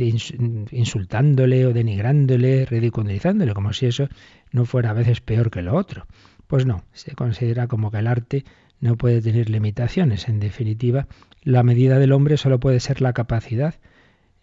[0.71, 4.09] insultándole o denigrándole, ridiculizándole, como si eso
[4.51, 6.07] no fuera a veces peor que lo otro.
[6.47, 8.45] Pues no, se considera como que el arte
[8.81, 10.29] no puede tener limitaciones.
[10.29, 11.07] En definitiva,
[11.43, 13.77] la medida del hombre solo puede ser la capacidad,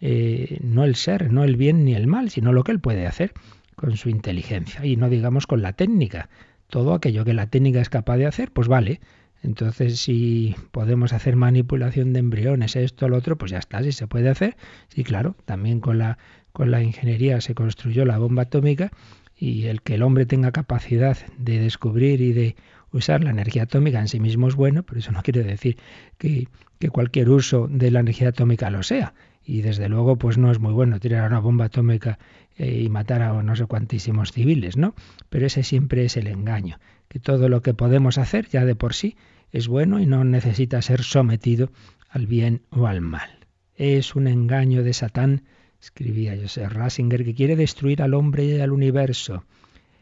[0.00, 3.06] eh, no el ser, no el bien ni el mal, sino lo que él puede
[3.06, 3.32] hacer
[3.76, 4.84] con su inteligencia.
[4.84, 6.30] Y no digamos con la técnica.
[6.68, 9.00] Todo aquello que la técnica es capaz de hacer, pues vale.
[9.42, 14.06] Entonces, si podemos hacer manipulación de embriones, esto, lo otro, pues ya está, si se
[14.06, 14.56] puede hacer.
[14.88, 16.18] Sí, claro, también con la,
[16.52, 18.90] con la ingeniería se construyó la bomba atómica
[19.36, 22.56] y el que el hombre tenga capacidad de descubrir y de
[22.92, 25.78] usar la energía atómica en sí mismo es bueno, pero eso no quiere decir
[26.18, 26.48] que,
[26.92, 29.14] cualquier uso de la energía atómica lo sea.
[29.44, 32.18] Y desde luego, pues no es muy bueno tirar una bomba atómica
[32.56, 34.94] eh, y matar a no sé cuantísimos civiles, ¿no?
[35.30, 38.94] Pero ese siempre es el engaño, que todo lo que podemos hacer ya de por
[38.94, 39.16] sí
[39.52, 41.70] es bueno y no necesita ser sometido
[42.08, 43.30] al bien o al mal.
[43.76, 45.42] Es un engaño de Satán
[45.80, 49.44] escribía Joseph Rasinger, que quiere destruir al hombre y al universo.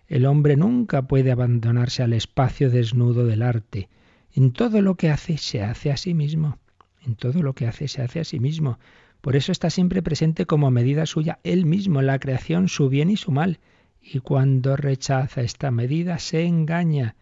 [0.08, 3.88] El hombre nunca puede abandonarse al espacio desnudo del arte.
[4.34, 6.58] En todo lo que hace se hace a sí mismo.
[7.06, 8.78] En todo lo que hace se hace a sí mismo.
[9.20, 13.16] Por eso está siempre presente como medida suya él mismo, la creación, su bien y
[13.16, 13.60] su mal.
[14.02, 17.14] Y cuando rechaza esta medida se engaña,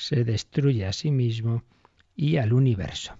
[0.00, 1.62] se destruye a sí mismo
[2.16, 3.18] y al universo.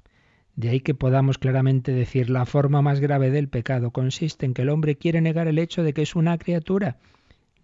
[0.56, 4.62] De ahí que podamos claramente decir la forma más grave del pecado consiste en que
[4.62, 6.98] el hombre quiere negar el hecho de que es una criatura.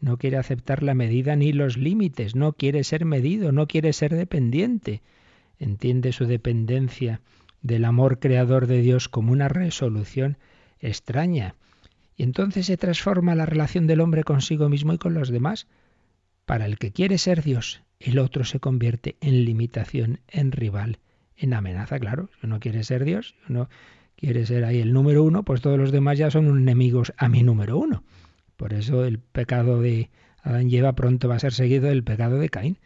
[0.00, 4.14] No quiere aceptar la medida ni los límites, no quiere ser medido, no quiere ser
[4.14, 5.02] dependiente.
[5.58, 7.20] Entiende su dependencia
[7.62, 10.36] del amor creador de Dios como una resolución
[10.78, 11.54] extraña.
[12.16, 15.66] Y entonces se transforma la relación del hombre consigo mismo y con los demás.
[16.44, 20.98] Para el que quiere ser Dios, el otro se convierte en limitación, en rival,
[21.36, 22.30] en amenaza, claro.
[22.40, 23.68] Si uno quiere ser Dios, si uno
[24.16, 27.42] quiere ser ahí el número uno, pues todos los demás ya son enemigos a mi
[27.42, 28.02] número uno.
[28.56, 30.10] Por eso el pecado de
[30.42, 32.78] Adán y Eva pronto va a ser seguido del pecado de Caín.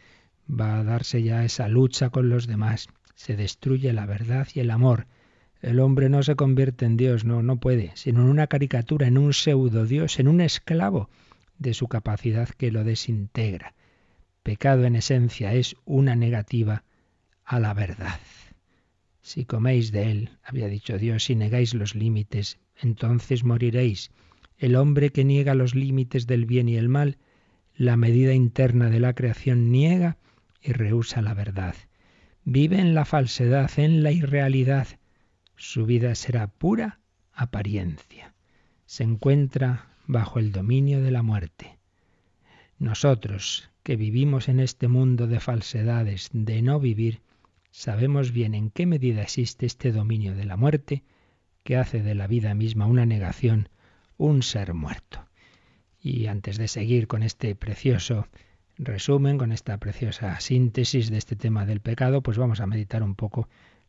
[0.49, 2.87] Va a darse ya esa lucha con los demás.
[3.15, 5.07] Se destruye la verdad y el amor.
[5.61, 9.17] El hombre no se convierte en Dios, no, no puede, sino en una caricatura, en
[9.17, 11.09] un pseudo Dios, en un esclavo
[11.59, 13.75] de su capacidad que lo desintegra.
[14.43, 16.83] Pecado en esencia es una negativa
[17.43, 18.19] a la verdad.
[19.21, 24.09] Si coméis de él, había dicho Dios, si negáis los límites, entonces moriréis.
[24.57, 27.17] El hombre que niega los límites del bien y el mal,
[27.75, 30.17] la medida interna de la creación niega
[30.61, 31.75] y rehúsa la verdad.
[32.43, 34.87] Vive en la falsedad, en la irrealidad.
[35.55, 36.99] Su vida será pura
[37.31, 38.33] apariencia.
[38.85, 41.80] Se encuentra bajo el dominio de la muerte.
[42.81, 47.21] Nosotros, que vivimos en este mundo de falsedades, de no vivir,
[47.69, 51.03] sabemos bien en qué medida existe este dominio de la muerte
[51.61, 53.69] que hace de la vida misma una negación,
[54.17, 55.27] un ser muerto.
[56.01, 58.25] Y antes de seguir con este precioso
[58.79, 63.13] resumen, con esta preciosa síntesis de este tema del pecado, pues vamos a meditar un
[63.13, 63.47] poco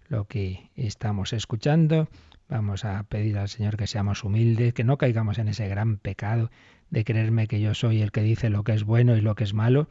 [0.08, 2.10] lo que estamos escuchando.
[2.46, 6.50] Vamos a pedir al Señor que seamos humildes, que no caigamos en ese gran pecado
[6.92, 9.44] de creerme que yo soy el que dice lo que es bueno y lo que
[9.44, 9.88] es malo,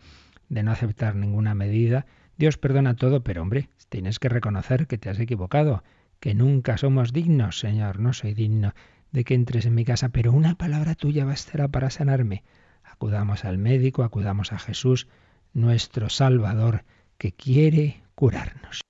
[0.49, 2.05] de no aceptar ninguna medida.
[2.37, 5.83] Dios perdona todo, pero hombre, tienes que reconocer que te has equivocado,
[6.19, 8.73] que nunca somos dignos, Señor, no soy digno
[9.11, 12.43] de que entres en mi casa, pero una palabra tuya bastará para sanarme.
[12.83, 15.07] Acudamos al médico, acudamos a Jesús,
[15.53, 16.85] nuestro Salvador,
[17.17, 18.80] que quiere curarnos.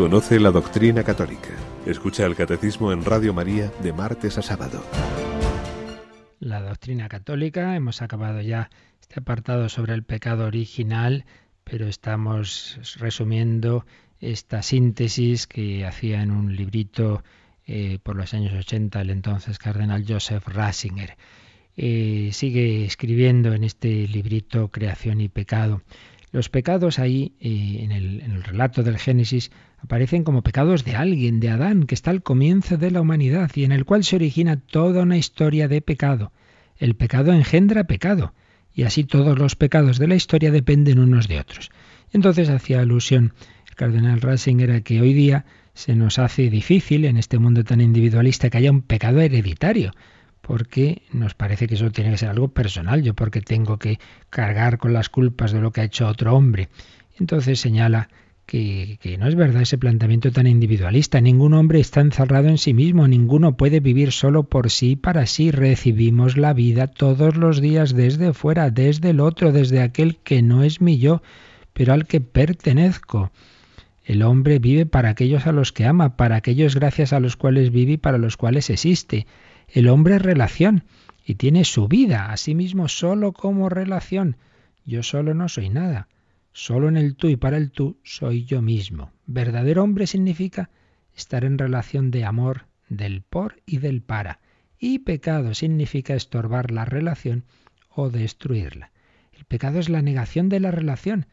[0.00, 1.50] Conoce la doctrina católica.
[1.84, 4.82] Escucha el catecismo en Radio María de martes a sábado.
[6.38, 8.70] La doctrina católica, hemos acabado ya
[9.02, 11.26] este apartado sobre el pecado original,
[11.64, 13.84] pero estamos resumiendo
[14.20, 17.22] esta síntesis que hacía en un librito
[17.66, 21.18] eh, por los años 80 el entonces cardenal Joseph Ratzinger.
[21.76, 25.82] Eh, sigue escribiendo en este librito Creación y Pecado.
[26.32, 30.94] Los pecados ahí, eh, en, el, en el relato del Génesis, aparecen como pecados de
[30.94, 34.16] alguien, de Adán, que está al comienzo de la humanidad y en el cual se
[34.16, 36.32] origina toda una historia de pecado.
[36.78, 38.32] El pecado engendra pecado
[38.74, 41.70] y así todos los pecados de la historia dependen unos de otros.
[42.12, 43.34] Entonces hacía alusión
[43.68, 47.80] el cardenal Ratzinger a que hoy día se nos hace difícil en este mundo tan
[47.80, 49.92] individualista que haya un pecado hereditario,
[50.50, 54.78] porque nos parece que eso tiene que ser algo personal, yo porque tengo que cargar
[54.78, 56.70] con las culpas de lo que ha hecho otro hombre.
[57.20, 58.08] Entonces señala
[58.46, 61.20] que, no es verdad ese planteamiento tan individualista.
[61.20, 65.52] Ningún hombre está encerrado en sí mismo, ninguno puede vivir solo por sí para sí.
[65.52, 70.64] Recibimos la vida todos los días desde fuera, desde el otro, desde aquel que no
[70.64, 71.22] es mi yo,
[71.72, 73.30] pero al que pertenezco.
[74.04, 77.70] El hombre vive para aquellos a los que ama, para aquellos gracias a los cuales
[77.70, 79.28] vive y para los cuales existe.
[79.72, 80.82] El hombre es relación
[81.24, 84.36] y tiene su vida a sí mismo solo como relación.
[84.84, 86.08] Yo solo no soy nada.
[86.52, 89.12] Solo en el tú y para el tú soy yo mismo.
[89.26, 90.70] Verdadero hombre significa
[91.14, 94.40] estar en relación de amor, del por y del para.
[94.76, 97.44] Y pecado significa estorbar la relación
[97.90, 98.90] o destruirla.
[99.32, 101.26] El pecado es la negación de la relación,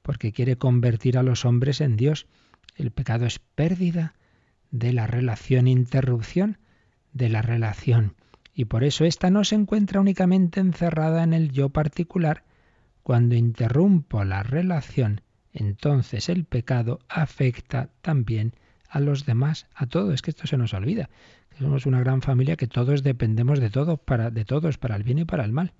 [0.00, 2.26] porque quiere convertir a los hombres en Dios.
[2.74, 4.14] El pecado es pérdida
[4.70, 6.56] de la relación, interrupción
[7.12, 8.14] de la relación.
[8.54, 12.44] Y por eso ésta no se encuentra únicamente encerrada en el yo particular.
[13.02, 18.54] Cuando interrumpo la relación, entonces el pecado afecta también
[18.88, 20.14] a los demás, a todos.
[20.14, 21.08] Es que esto se nos olvida.
[21.58, 25.18] Somos una gran familia que todos dependemos de todos para, de todos, para el bien
[25.18, 25.72] y para el mal.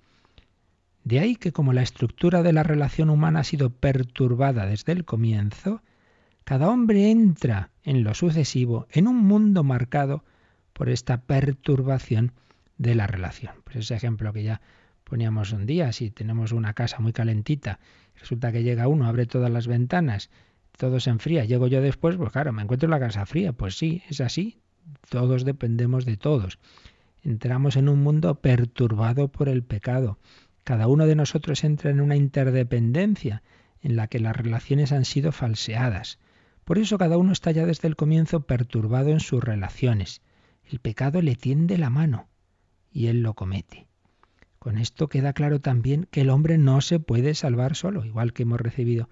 [1.03, 5.05] De ahí que como la estructura de la relación humana ha sido perturbada desde el
[5.05, 5.81] comienzo,
[6.43, 10.23] cada hombre entra en lo sucesivo en un mundo marcado
[10.73, 12.33] por esta perturbación
[12.77, 13.53] de la relación.
[13.63, 14.61] Pues ese ejemplo que ya
[15.03, 17.79] poníamos un día, si tenemos una casa muy calentita,
[18.19, 20.29] resulta que llega uno, abre todas las ventanas,
[20.77, 23.77] todo se enfría, llego yo después, pues claro, me encuentro en la casa fría, pues
[23.77, 24.57] sí, es así,
[25.09, 26.59] todos dependemos de todos.
[27.23, 30.17] Entramos en un mundo perturbado por el pecado,
[30.63, 33.43] cada uno de nosotros entra en una interdependencia
[33.81, 36.19] en la que las relaciones han sido falseadas.
[36.63, 40.21] Por eso cada uno está ya desde el comienzo perturbado en sus relaciones.
[40.73, 42.29] El pecado le tiende la mano
[42.91, 43.85] y él lo comete.
[44.57, 48.03] Con esto queda claro también que el hombre no se puede salvar solo.
[48.03, 49.07] Igual que hemos recibido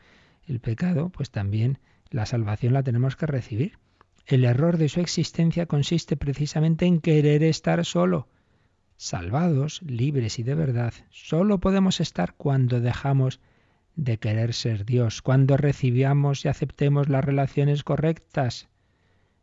[0.47, 1.78] el pecado, pues también
[2.09, 3.78] la salvación la tenemos que recibir.
[4.26, 8.28] El error de su existencia consiste precisamente en querer estar solo
[8.97, 13.39] salvados, libres y de verdad, solo podemos estar cuando dejamos
[13.95, 18.68] de querer ser Dios, cuando recibamos y aceptemos las relaciones correctas.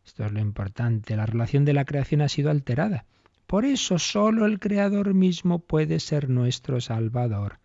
[0.09, 3.05] Esto es lo importante, la relación de la creación ha sido alterada.
[3.47, 7.59] Por eso solo el Creador mismo puede ser nuestro Salvador.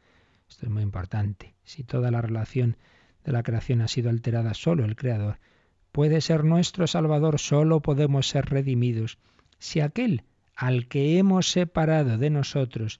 [0.50, 1.56] Esto es muy importante.
[1.64, 2.76] Si toda la relación
[3.24, 5.40] de la creación ha sido alterada, solo el Creador
[5.94, 9.20] puede ser nuestro Salvador, solo podemos ser redimidos.
[9.58, 13.00] Si aquel al que hemos separado de nosotros,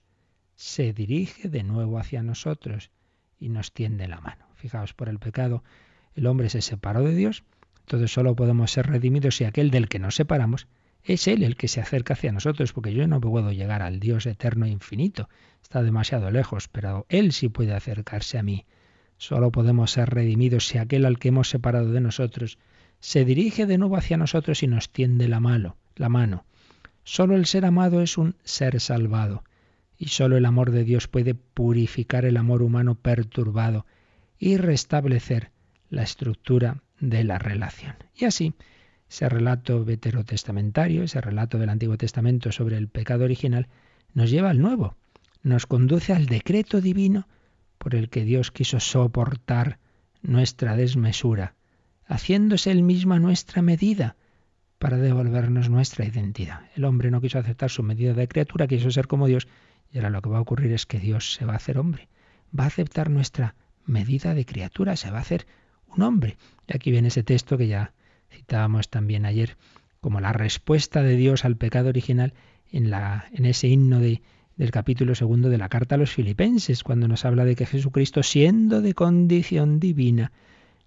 [0.56, 2.90] se dirige de nuevo hacia nosotros
[3.38, 4.46] y nos tiende la mano.
[4.54, 5.62] Fijaos, por el pecado
[6.14, 7.44] el hombre se separó de Dios,
[7.84, 10.66] entonces solo podemos ser redimidos si aquel del que nos separamos
[11.02, 14.24] es Él el que se acerca hacia nosotros, porque yo no puedo llegar al Dios
[14.24, 15.28] eterno e infinito,
[15.62, 18.64] está demasiado lejos, pero Él sí puede acercarse a mí.
[19.18, 22.58] Solo podemos ser redimidos si aquel al que hemos separado de nosotros
[23.00, 25.76] se dirige de nuevo hacia nosotros y nos tiende la mano.
[25.94, 26.46] La mano.
[27.04, 29.44] Solo el ser amado es un ser salvado,
[29.98, 33.84] y solo el amor de Dios puede purificar el amor humano perturbado
[34.38, 35.50] y restablecer
[35.90, 37.94] la estructura de la relación.
[38.14, 38.54] Y así,
[39.08, 43.68] ese relato veterotestamentario, ese relato del Antiguo Testamento sobre el pecado original,
[44.12, 44.96] nos lleva al nuevo,
[45.42, 47.28] nos conduce al decreto divino
[47.78, 49.78] por el que Dios quiso soportar
[50.22, 51.54] nuestra desmesura,
[52.06, 54.16] haciéndose él mismo nuestra medida,
[54.78, 56.60] para devolvernos nuestra identidad.
[56.76, 59.48] El hombre no quiso aceptar su medida de criatura, quiso ser como Dios,
[59.92, 62.08] y ahora lo que va a ocurrir es que Dios se va a hacer hombre,
[62.58, 63.54] va a aceptar nuestra
[63.86, 65.46] medida de criatura, se va a hacer
[65.96, 66.36] un hombre.
[66.66, 67.92] Y aquí viene ese texto que ya
[68.30, 69.56] citábamos también ayer,
[70.00, 72.34] como la respuesta de Dios al pecado original
[72.70, 74.22] en, la, en ese himno de,
[74.56, 78.22] del capítulo segundo de la carta a los filipenses, cuando nos habla de que Jesucristo,
[78.22, 80.32] siendo de condición divina,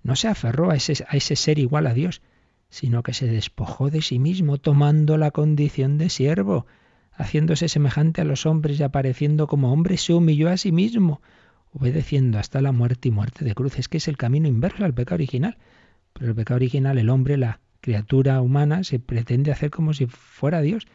[0.03, 2.22] no se aferró a ese, a ese ser igual a Dios,
[2.70, 6.66] sino que se despojó de sí mismo, tomando la condición de siervo,
[7.14, 11.22] haciéndose semejante a los hombres y apareciendo como hombre, se humilló a sí mismo,
[11.74, 13.80] obedeciendo hasta la muerte y muerte de cruz.
[13.80, 15.57] Es que es el camino inverso al pecado original.
[16.13, 20.61] Pero el pecado original, el hombre, la criatura humana, se pretende hacer como si fuera
[20.61, 20.88] Dios.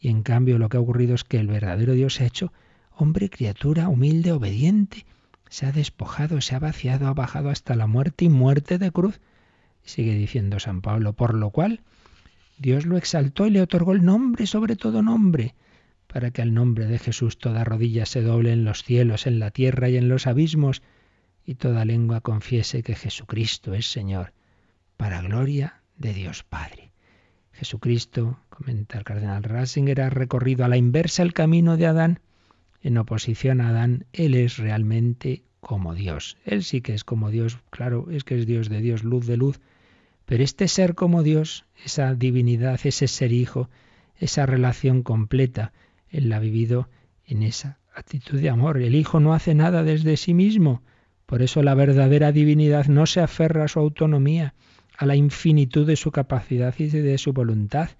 [0.00, 2.52] Y en cambio lo que ha ocurrido es que el verdadero Dios se ha hecho
[2.90, 5.06] hombre, criatura, humilde, obediente.
[5.48, 9.20] Se ha despojado, se ha vaciado, ha bajado hasta la muerte y muerte de cruz
[9.88, 11.80] sigue diciendo San Pablo, por lo cual
[12.58, 15.54] Dios lo exaltó y le otorgó el nombre sobre todo nombre,
[16.08, 19.50] para que al nombre de Jesús toda rodilla se doble en los cielos, en la
[19.50, 20.82] tierra y en los abismos,
[21.44, 24.32] y toda lengua confiese que Jesucristo es Señor,
[24.96, 26.92] para gloria de Dios Padre.
[27.52, 32.20] Jesucristo, comenta el cardenal Ratzinger, ha recorrido a la inversa el camino de Adán.
[32.82, 36.36] En oposición a Adán, Él es realmente como Dios.
[36.44, 39.36] Él sí que es como Dios, claro, es que es Dios de Dios, luz de
[39.36, 39.60] luz,
[40.24, 43.68] pero este ser como Dios, esa divinidad, ese ser hijo,
[44.18, 45.72] esa relación completa,
[46.10, 46.88] él la ha vivido
[47.24, 48.78] en esa actitud de amor.
[48.78, 50.82] El Hijo no hace nada desde sí mismo.
[51.26, 54.54] Por eso la verdadera divinidad no se aferra a su autonomía,
[54.96, 57.90] a la infinitud de su capacidad y de su voluntad.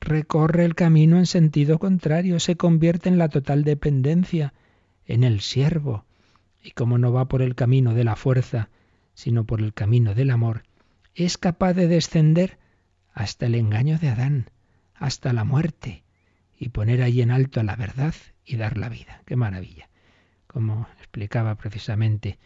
[0.00, 4.54] Recorre el camino en sentido contrario, se convierte en la total dependencia,
[5.04, 6.06] en el siervo.
[6.62, 8.70] Y como no va por el camino de la fuerza,
[9.14, 10.62] sino por el camino del amor,
[11.14, 12.58] es capaz de descender
[13.12, 14.50] hasta el engaño de Adán,
[14.94, 16.04] hasta la muerte,
[16.60, 19.22] y poner ahí en alto a la verdad y dar la vida.
[19.24, 19.88] ¡Qué maravilla!
[20.46, 22.38] Como explicaba precisamente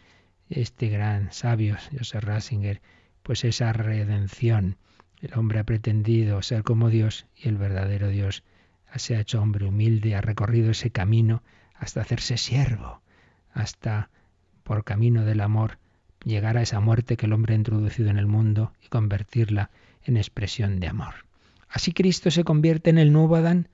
[0.49, 2.81] este gran sabio, Joseph Ratzinger,
[3.21, 4.77] pues esa redención.
[5.21, 8.43] El hombre ha pretendido ser como Dios y el verdadero Dios
[8.95, 11.43] se ha hecho hombre humilde, ha recorrido ese camino
[11.73, 13.01] hasta hacerse siervo,
[13.51, 14.09] hasta
[14.63, 15.77] por camino del amor
[16.23, 19.71] llegar a esa muerte que el hombre ha introducido en el mundo y convertirla
[20.03, 21.25] en expresión de amor.
[21.67, 23.67] Así Cristo se convierte en el nuevo Adán,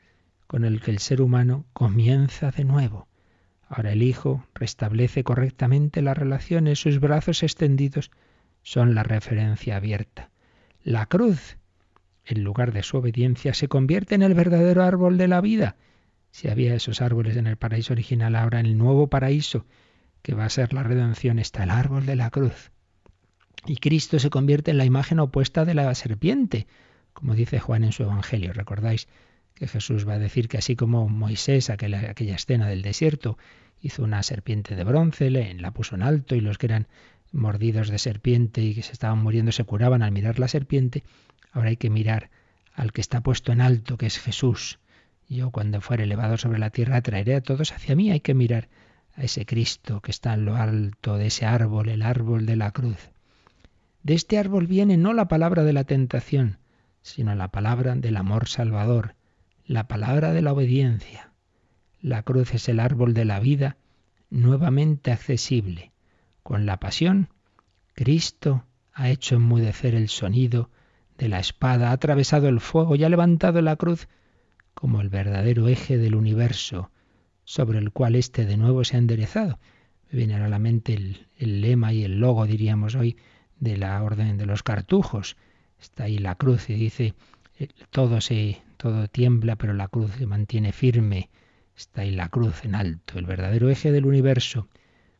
[0.51, 3.07] con el que el ser humano comienza de nuevo.
[3.69, 8.11] Ahora el Hijo restablece correctamente las relaciones, sus brazos extendidos
[8.61, 10.29] son la referencia abierta.
[10.83, 11.55] La cruz,
[12.25, 15.77] en lugar de su obediencia, se convierte en el verdadero árbol de la vida.
[16.31, 19.65] Si había esos árboles en el paraíso original, ahora en el nuevo paraíso,
[20.21, 22.73] que va a ser la redención, está el árbol de la cruz.
[23.65, 26.67] Y Cristo se convierte en la imagen opuesta de la serpiente,
[27.13, 28.51] como dice Juan en su Evangelio.
[28.51, 29.07] ¿Recordáis?
[29.61, 33.37] Que Jesús va a decir que así como Moisés, aquella, aquella escena del desierto,
[33.79, 36.87] hizo una serpiente de bronce, la puso en alto y los que eran
[37.31, 41.03] mordidos de serpiente y que se estaban muriendo se curaban al mirar la serpiente,
[41.51, 42.31] ahora hay que mirar
[42.73, 44.79] al que está puesto en alto, que es Jesús.
[45.29, 48.67] Yo cuando fuere elevado sobre la tierra traeré a todos hacia mí, hay que mirar
[49.13, 52.71] a ese Cristo que está en lo alto de ese árbol, el árbol de la
[52.71, 53.11] cruz.
[54.01, 56.57] De este árbol viene no la palabra de la tentación,
[57.03, 59.13] sino la palabra del amor salvador,
[59.71, 61.31] la palabra de la obediencia.
[62.01, 63.77] La cruz es el árbol de la vida
[64.29, 65.93] nuevamente accesible.
[66.43, 67.29] Con la pasión,
[67.93, 70.69] Cristo ha hecho enmudecer el sonido
[71.17, 74.09] de la espada, ha atravesado el fuego y ha levantado la cruz
[74.73, 76.91] como el verdadero eje del universo,
[77.45, 79.57] sobre el cual éste de nuevo se ha enderezado.
[80.11, 83.15] Viene a la mente el, el, lema y el logo, diríamos hoy,
[83.61, 85.37] de la orden de los cartujos.
[85.79, 87.13] Está ahí la cruz y dice,
[87.57, 91.29] eh, todo se, todo tiembla, pero la cruz se mantiene firme.
[91.77, 94.69] Está ahí la cruz en alto, el verdadero eje del universo.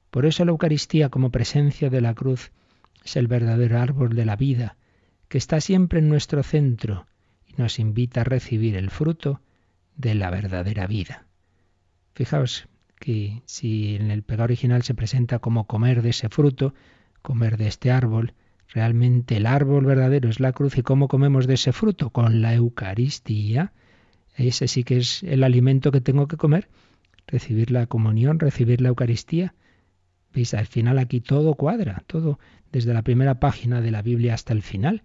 [0.09, 2.51] Por eso la Eucaristía como presencia de la cruz
[3.05, 4.78] es el verdadero árbol de la vida,
[5.28, 7.05] que está siempre en nuestro centro
[7.45, 9.41] y nos invita a recibir el fruto
[9.95, 11.28] de la verdadera vida.
[12.16, 12.68] Fijaos
[12.99, 16.74] que si en el pecado original se presenta como comer de ese fruto,
[17.22, 18.34] comer de este árbol,
[18.74, 22.53] Realmente el árbol verdadero es la cruz y cómo comemos de ese fruto con la
[22.53, 23.74] Eucaristía.
[24.36, 26.69] Ese sí que es el alimento que tengo que comer.
[27.28, 29.53] Recibir la comunión, recibir la Eucaristía.
[30.34, 32.39] Veis, al final aquí todo cuadra, todo
[32.72, 35.03] desde la primera página de la Biblia hasta el final.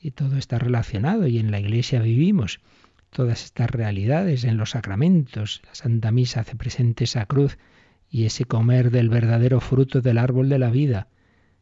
[0.00, 2.60] Y todo está relacionado y en la Iglesia vivimos
[3.10, 5.62] todas estas realidades en los sacramentos.
[5.66, 7.58] La Santa Misa hace presente esa cruz
[8.08, 11.08] y ese comer del verdadero fruto del árbol de la vida.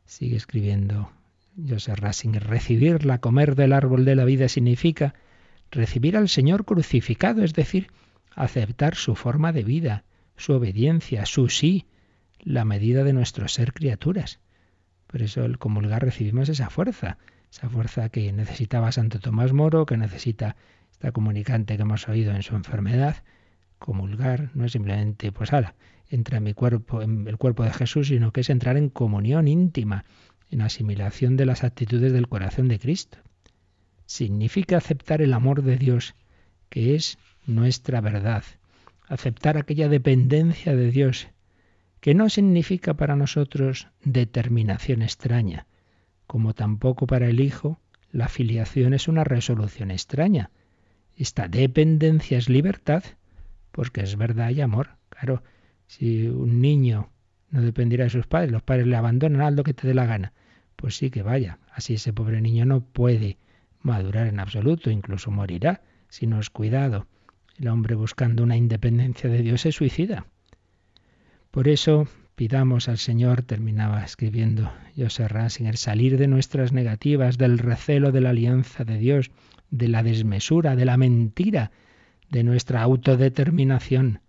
[0.05, 1.11] Sigue escribiendo
[1.67, 5.15] Joseph Rasinger, recibir la comer del árbol de la vida significa
[5.71, 7.89] recibir al Señor crucificado, es decir,
[8.35, 10.05] aceptar su forma de vida,
[10.37, 11.87] su obediencia, su sí,
[12.41, 14.39] la medida de nuestro ser criaturas.
[15.09, 17.19] Por eso al comulgar recibimos esa fuerza,
[17.51, 20.57] esa fuerza que necesitaba Santo Tomás Moro, que necesita
[20.93, 23.25] esta comunicante que hemos oído en su enfermedad.
[23.79, 25.75] Comulgar no es simplemente, pues ahora,
[26.09, 29.49] entra en mi cuerpo, en el cuerpo de Jesús, sino que es entrar en comunión
[29.49, 30.05] íntima
[30.51, 33.19] en asimilación de las actitudes del corazón de Cristo.
[34.07, 36.15] Significa aceptar el amor de Dios,
[36.69, 38.45] que es nuestra verdad,
[39.07, 41.29] aceptar aquella dependencia de Dios,
[42.01, 45.67] que no significa para nosotros determinación extraña,
[46.27, 47.81] como tampoco para el Hijo
[48.11, 50.51] la filiación es una resolución extraña.
[51.17, 53.05] Esta dependencia es libertad,
[53.71, 54.97] porque es verdad y amor.
[55.11, 55.43] Claro,
[55.87, 57.11] si un niño
[57.51, 60.07] no dependirá de sus padres, los padres le abandonan, haz lo que te dé la
[60.07, 60.33] gana.
[60.77, 63.39] Pues sí que vaya, así ese pobre niño no puede
[63.81, 67.07] madurar en absoluto, incluso morirá si no es cuidado.
[67.59, 70.27] El hombre buscando una independencia de Dios se suicida.
[71.51, 78.13] Por eso pidamos al Señor, terminaba escribiendo José Ratzinger, salir de nuestras negativas, del recelo
[78.13, 79.33] de la alianza de Dios,
[79.71, 81.73] de la desmesura, de la mentira,
[82.31, 84.21] de nuestra autodeterminación,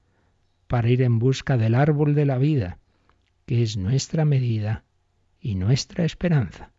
[0.67, 2.78] para ir en busca del árbol de la vida,
[3.49, 4.83] que es nuestra medida
[5.41, 6.69] y nuestra esperanza.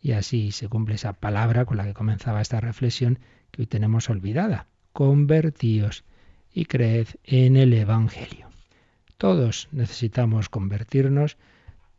[0.00, 3.20] Y así se cumple esa palabra con la que comenzaba esta reflexión
[3.52, 4.66] que hoy tenemos olvidada.
[4.92, 6.02] Convertíos
[6.52, 8.48] y creed en el Evangelio.
[9.16, 11.36] Todos necesitamos convertirnos,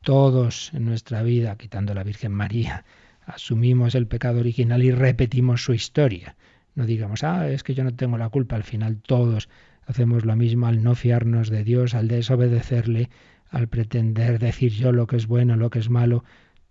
[0.02, 2.84] todos en nuestra vida, quitando la Virgen María,
[3.26, 6.36] asumimos el pecado original y repetimos su historia.
[6.76, 9.48] No digamos, ah, es que yo no tengo la culpa, al final todos
[9.86, 13.10] hacemos lo mismo al no fiarnos de Dios, al desobedecerle,
[13.54, 16.24] al pretender decir yo lo que es bueno, lo que es malo,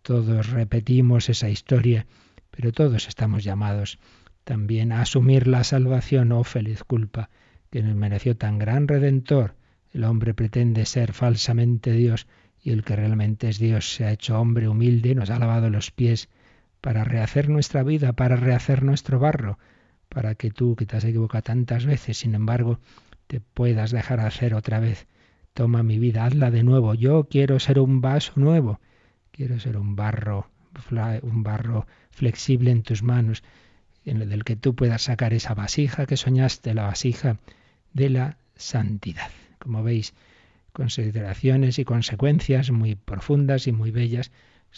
[0.03, 2.07] todos repetimos esa historia,
[2.51, 4.01] pero todos estamos llamados
[4.43, 7.31] también a asumir la salvación, oh feliz culpa,
[7.71, 9.55] que nos mereció tan gran redentor.
[9.93, 12.27] El hombre pretende ser falsamente Dios
[12.61, 15.93] y el que realmente es Dios se ha hecho hombre humilde, nos ha lavado los
[15.93, 16.29] pies
[16.81, 19.57] para rehacer nuestra vida, para rehacer nuestro barro,
[20.09, 22.81] para que tú, que te has equivocado tantas veces, sin embargo,
[23.29, 25.07] te puedas dejar hacer otra vez.
[25.55, 26.95] Toma mi vida, hazla de nuevo.
[26.95, 28.81] Yo quiero ser un vaso nuevo.
[29.33, 30.49] Quiero ser un barro,
[31.23, 33.43] un barro flexible en tus manos,
[34.05, 37.39] en el del que tú puedas sacar esa vasija que soñaste, la vasija
[37.93, 39.31] de la santidad.
[39.59, 40.15] Como veis,
[40.73, 44.33] consideraciones y consecuencias muy profundas y muy bellas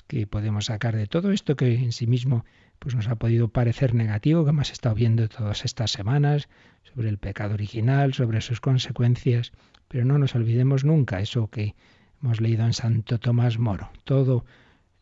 [0.09, 2.45] que podemos sacar de todo esto que en sí mismo
[2.79, 6.49] pues nos ha podido parecer negativo, que hemos estado viendo todas estas semanas,
[6.83, 9.53] sobre el pecado original, sobre sus consecuencias,
[9.89, 11.75] pero no nos olvidemos nunca eso que
[12.23, 13.91] hemos leído en Santo Tomás Moro.
[14.05, 14.45] Todo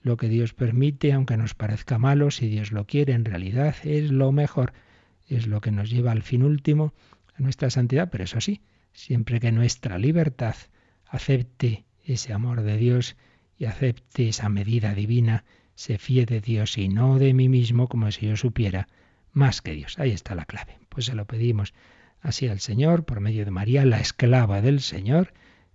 [0.03, 4.11] lo que Dios permite, aunque nos parezca malo, si Dios lo quiere, en realidad es
[4.11, 4.73] lo mejor,
[5.29, 6.93] es lo que nos lleva al fin último,
[7.35, 8.63] a nuestra santidad, pero eso sí,
[8.93, 10.57] siempre que nuestra libertad
[11.07, 13.17] acepte ese amor de Dios
[13.59, 15.45] y acepte esa medida divina,
[15.75, 18.89] se fíe de Dios y no de mí mismo como si yo supiera
[19.33, 19.99] más que Dios.
[19.99, 20.79] Ahí está la clave.
[20.89, 21.75] Pues se lo pedimos
[22.21, 25.33] así al Señor por medio de María, la esclava del Señor,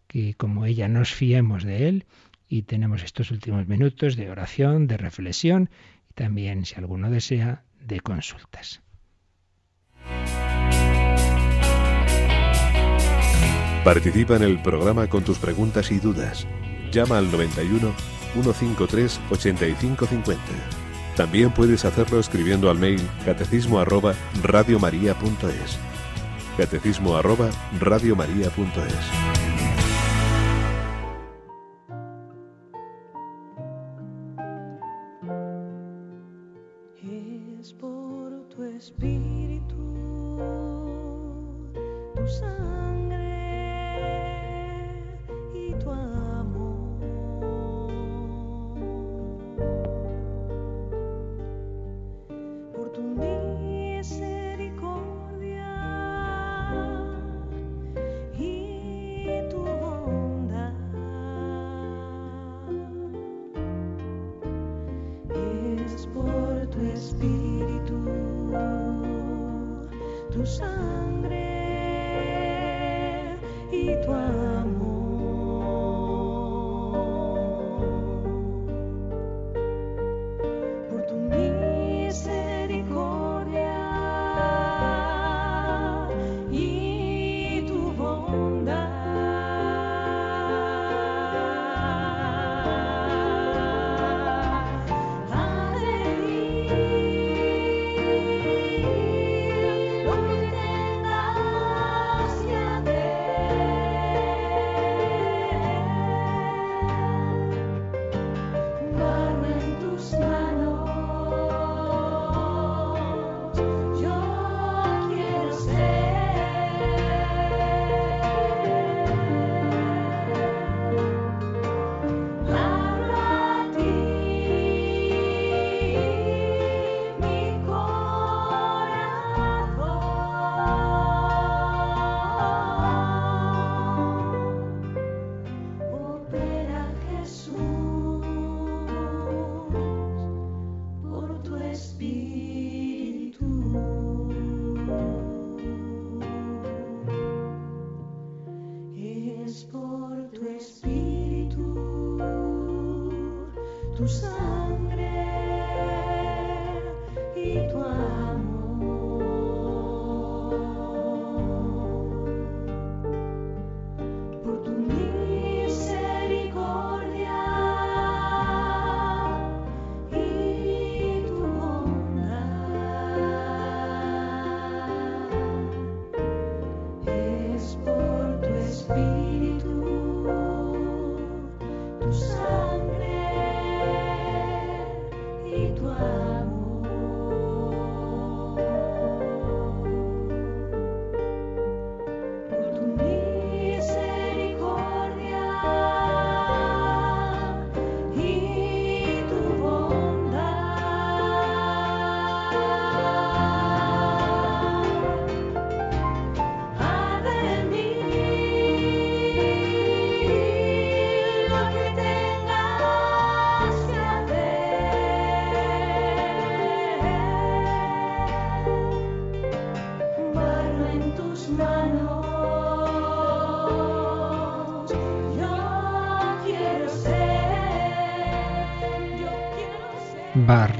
[0.07, 2.05] que como ella nos fiemos de Él
[2.47, 5.69] y tenemos estos últimos minutos de oración, de reflexión
[6.09, 8.81] y también, si alguno desea, de consultas.
[13.83, 16.45] Participa en el programa con tus preguntas y dudas.
[16.91, 20.41] Llama al 91 153 8550.
[21.15, 24.13] También puedes hacerlo escribiendo al mail catecismo arroba
[24.43, 25.79] radiomaria.es.
[26.57, 29.37] Catecismo arroba radiomaria.es.
[38.79, 39.36] speak.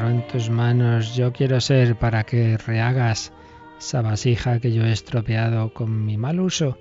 [0.10, 3.34] En tus manos yo quiero ser para que rehagas
[3.78, 6.78] esa vasija que yo he estropeado con mi mal uso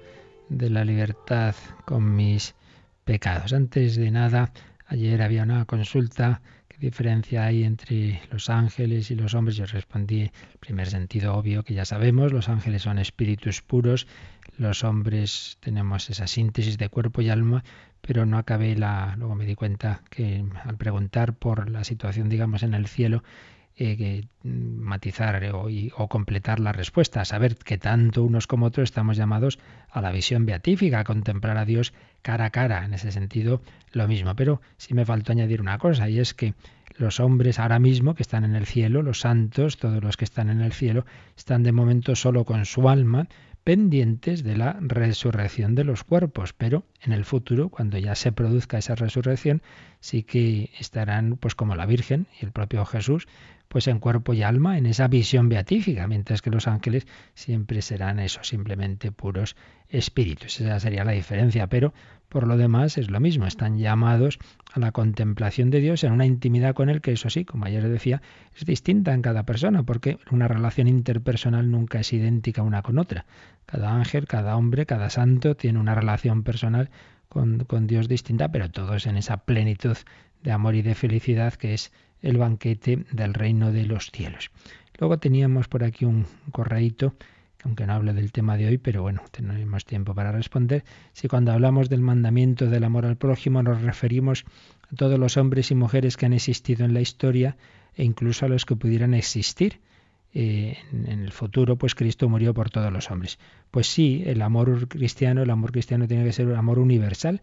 [0.49, 1.55] de la libertad,
[1.85, 2.55] con mis
[3.05, 3.53] pecados.
[3.53, 4.53] Antes de nada,
[4.87, 6.41] ayer había una consulta,
[6.79, 9.57] ¿qué diferencia hay entre los ángeles y los hombres?
[9.57, 14.07] Yo respondí, el primer sentido obvio que ya sabemos, los ángeles son espíritus puros,
[14.59, 17.64] los hombres tenemos esa síntesis de cuerpo y alma,
[18.03, 19.14] pero no acabé la.
[19.16, 23.22] Luego me di cuenta que al preguntar por la situación, digamos, en el cielo,
[23.77, 24.49] eh, mm,
[24.81, 29.59] matizar o, o, completar la respuesta, saber que tanto unos como otros estamos llamados
[29.91, 32.85] a la visión beatífica, a contemplar a Dios cara a cara.
[32.85, 33.61] En ese sentido,
[33.93, 34.35] lo mismo.
[34.35, 36.55] Pero sí me faltó añadir una cosa, y es que
[36.97, 40.49] los hombres ahora mismo que están en el cielo, los santos, todos los que están
[40.49, 41.05] en el cielo,
[41.37, 43.29] están de momento solo con su alma,
[43.66, 48.79] pendientes de la resurrección de los cuerpos, pero en el futuro, cuando ya se produzca
[48.79, 49.61] esa resurrección,
[49.99, 53.27] sí que estarán, pues como la Virgen y el propio Jesús,
[53.68, 58.18] pues en cuerpo y alma, en esa visión beatífica, mientras que los ángeles siempre serán
[58.18, 59.56] eso, simplemente puros
[59.88, 60.60] espíritus.
[60.60, 61.92] Esa sería la diferencia, pero
[62.28, 64.38] por lo demás es lo mismo, están llamados
[64.72, 67.88] a la contemplación de Dios en una intimidad con Él que eso sí, como ayer
[67.88, 68.20] decía,
[68.54, 73.26] es distinta en cada persona, porque una relación interpersonal nunca es idéntica una con otra.
[73.64, 76.90] Cada ángel, cada hombre, cada santo tiene una relación personal
[77.28, 79.96] con, con Dios distinta, pero todos en esa plenitud
[80.42, 81.92] de amor y de felicidad que es
[82.22, 84.50] el banquete del reino de los cielos.
[84.98, 87.14] Luego teníamos por aquí un correíto
[87.66, 91.50] aunque no hable del tema de hoy, pero bueno, tenemos tiempo para responder, si cuando
[91.50, 94.44] hablamos del mandamiento del amor al prójimo nos referimos
[94.92, 97.56] a todos los hombres y mujeres que han existido en la historia
[97.96, 99.80] e incluso a los que pudieran existir.
[100.32, 103.38] Eh, en, el futuro, pues Cristo murió por todos los hombres.
[103.70, 107.40] Pues sí, el amor cristiano, el amor cristiano tiene que ser un amor universal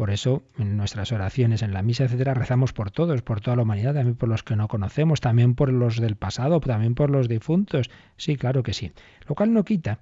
[0.00, 3.64] por eso, en nuestras oraciones, en la misa, etcétera, rezamos por todos, por toda la
[3.64, 7.28] humanidad, también por los que no conocemos, también por los del pasado, también por los
[7.28, 7.90] difuntos.
[8.16, 8.92] Sí, claro que sí.
[9.28, 9.98] Lo cual no quita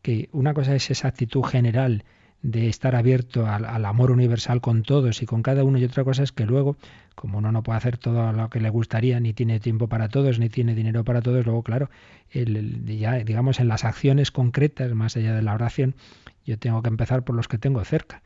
[0.00, 2.04] que una cosa es esa actitud general
[2.40, 6.22] de estar abierto al, amor universal con todos y con cada uno y otra cosa
[6.22, 6.78] es que luego,
[7.14, 10.38] como uno no puede hacer todo lo que le gustaría, ni tiene tiempo para todos,
[10.38, 11.90] ni tiene dinero para todos, luego claro,
[12.32, 15.94] ya digamos en las acciones concretas, más allá de la oración,
[16.46, 18.22] yo tengo que empezar por los que tengo cerca.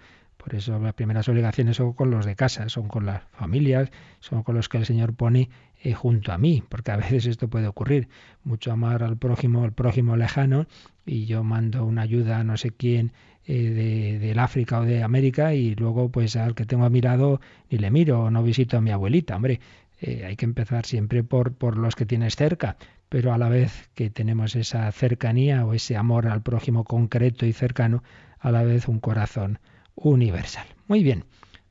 [0.46, 3.90] Por eso las primeras obligaciones son con los de casa, son con las familias,
[4.20, 5.50] son con los que el Señor pone
[5.82, 8.08] eh, junto a mí, porque a veces esto puede ocurrir.
[8.44, 10.68] Mucho amar al prójimo, al prójimo lejano,
[11.04, 13.10] y yo mando una ayuda a no sé quién
[13.44, 17.00] eh, de, del África o de América, y luego pues al que tengo a mi
[17.00, 19.34] lado ni le miro o no visito a mi abuelita.
[19.34, 19.58] Hombre,
[20.00, 22.76] eh, hay que empezar siempre por, por los que tienes cerca,
[23.08, 27.52] pero a la vez que tenemos esa cercanía o ese amor al prójimo concreto y
[27.52, 28.04] cercano,
[28.38, 29.58] a la vez un corazón
[29.96, 30.66] universal.
[30.86, 31.24] Muy bien,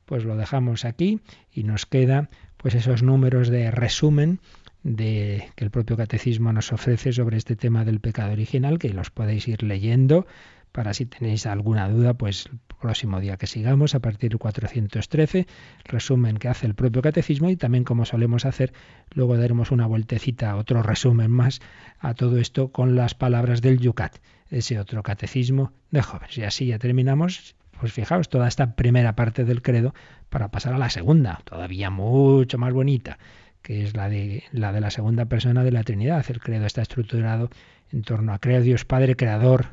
[0.06, 1.22] pues lo dejamos aquí
[1.52, 4.40] y nos queda pues esos números de resumen
[4.84, 9.10] de que el propio catecismo nos ofrece sobre este tema del pecado original, que los
[9.10, 10.28] podéis ir leyendo
[10.76, 15.48] para si tenéis alguna duda, pues el próximo día que sigamos, a partir del 413,
[15.86, 18.74] resumen que hace el propio catecismo y también como solemos hacer,
[19.14, 21.62] luego daremos una vueltecita, otro resumen más
[22.00, 24.18] a todo esto con las palabras del Yucat,
[24.50, 26.38] ese otro catecismo de jóvenes.
[26.38, 29.94] Y así ya terminamos pues fijaos, toda esta primera parte del credo
[30.30, 33.18] para pasar a la segunda, todavía mucho más bonita,
[33.62, 36.26] que es la de la, segunda persona de la Trinidad.
[36.30, 37.50] El credo está estructurado
[37.92, 39.68] en torno a creer Dios Padre Creador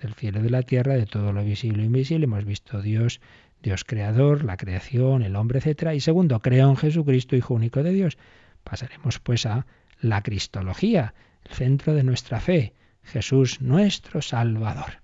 [0.00, 2.24] del cielo y de la tierra, de todo lo visible e invisible.
[2.24, 3.20] Hemos visto Dios,
[3.62, 5.94] Dios Creador, la creación, el hombre, etcétera.
[5.94, 8.18] Y segundo, creo en Jesucristo, Hijo único de Dios.
[8.64, 9.66] Pasaremos pues a
[10.00, 15.03] la Cristología, el centro de nuestra fe, Jesús nuestro Salvador.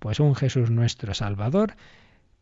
[0.00, 1.74] Pues un Jesús nuestro Salvador,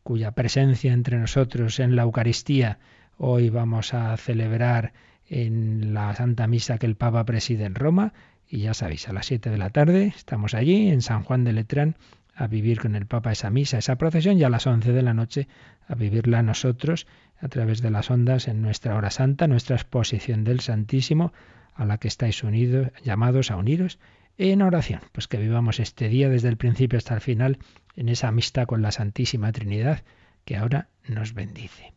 [0.05, 2.79] cuya presencia entre nosotros en la Eucaristía
[3.17, 4.93] hoy vamos a celebrar
[5.29, 8.13] en la Santa Misa que el Papa preside en Roma.
[8.49, 11.53] Y ya sabéis, a las 7 de la tarde estamos allí en San Juan de
[11.53, 11.97] Letrán
[12.37, 15.13] a vivir con el Papa esa misa, esa procesión y a las 11 de la
[15.13, 15.49] noche
[15.89, 17.09] a vivirla nosotros
[17.41, 21.33] a través de las ondas en nuestra hora santa, nuestra exposición del Santísimo,
[21.75, 23.99] a la que estáis unidos, llamados a uniros
[24.39, 25.01] en oración.
[25.13, 27.59] Pues que vivamos este día desde el principio hasta el final
[27.97, 30.05] en esa amistad con la Santísima Trinidad
[30.45, 31.93] que ahora nos bendice.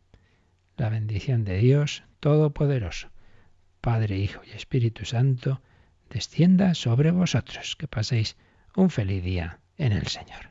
[0.76, 3.10] La bendición de Dios Todopoderoso,
[3.80, 5.62] Padre, Hijo y Espíritu Santo,
[6.10, 7.76] descienda sobre vosotros.
[7.76, 8.36] Que paséis
[8.76, 10.51] un feliz día en el Señor.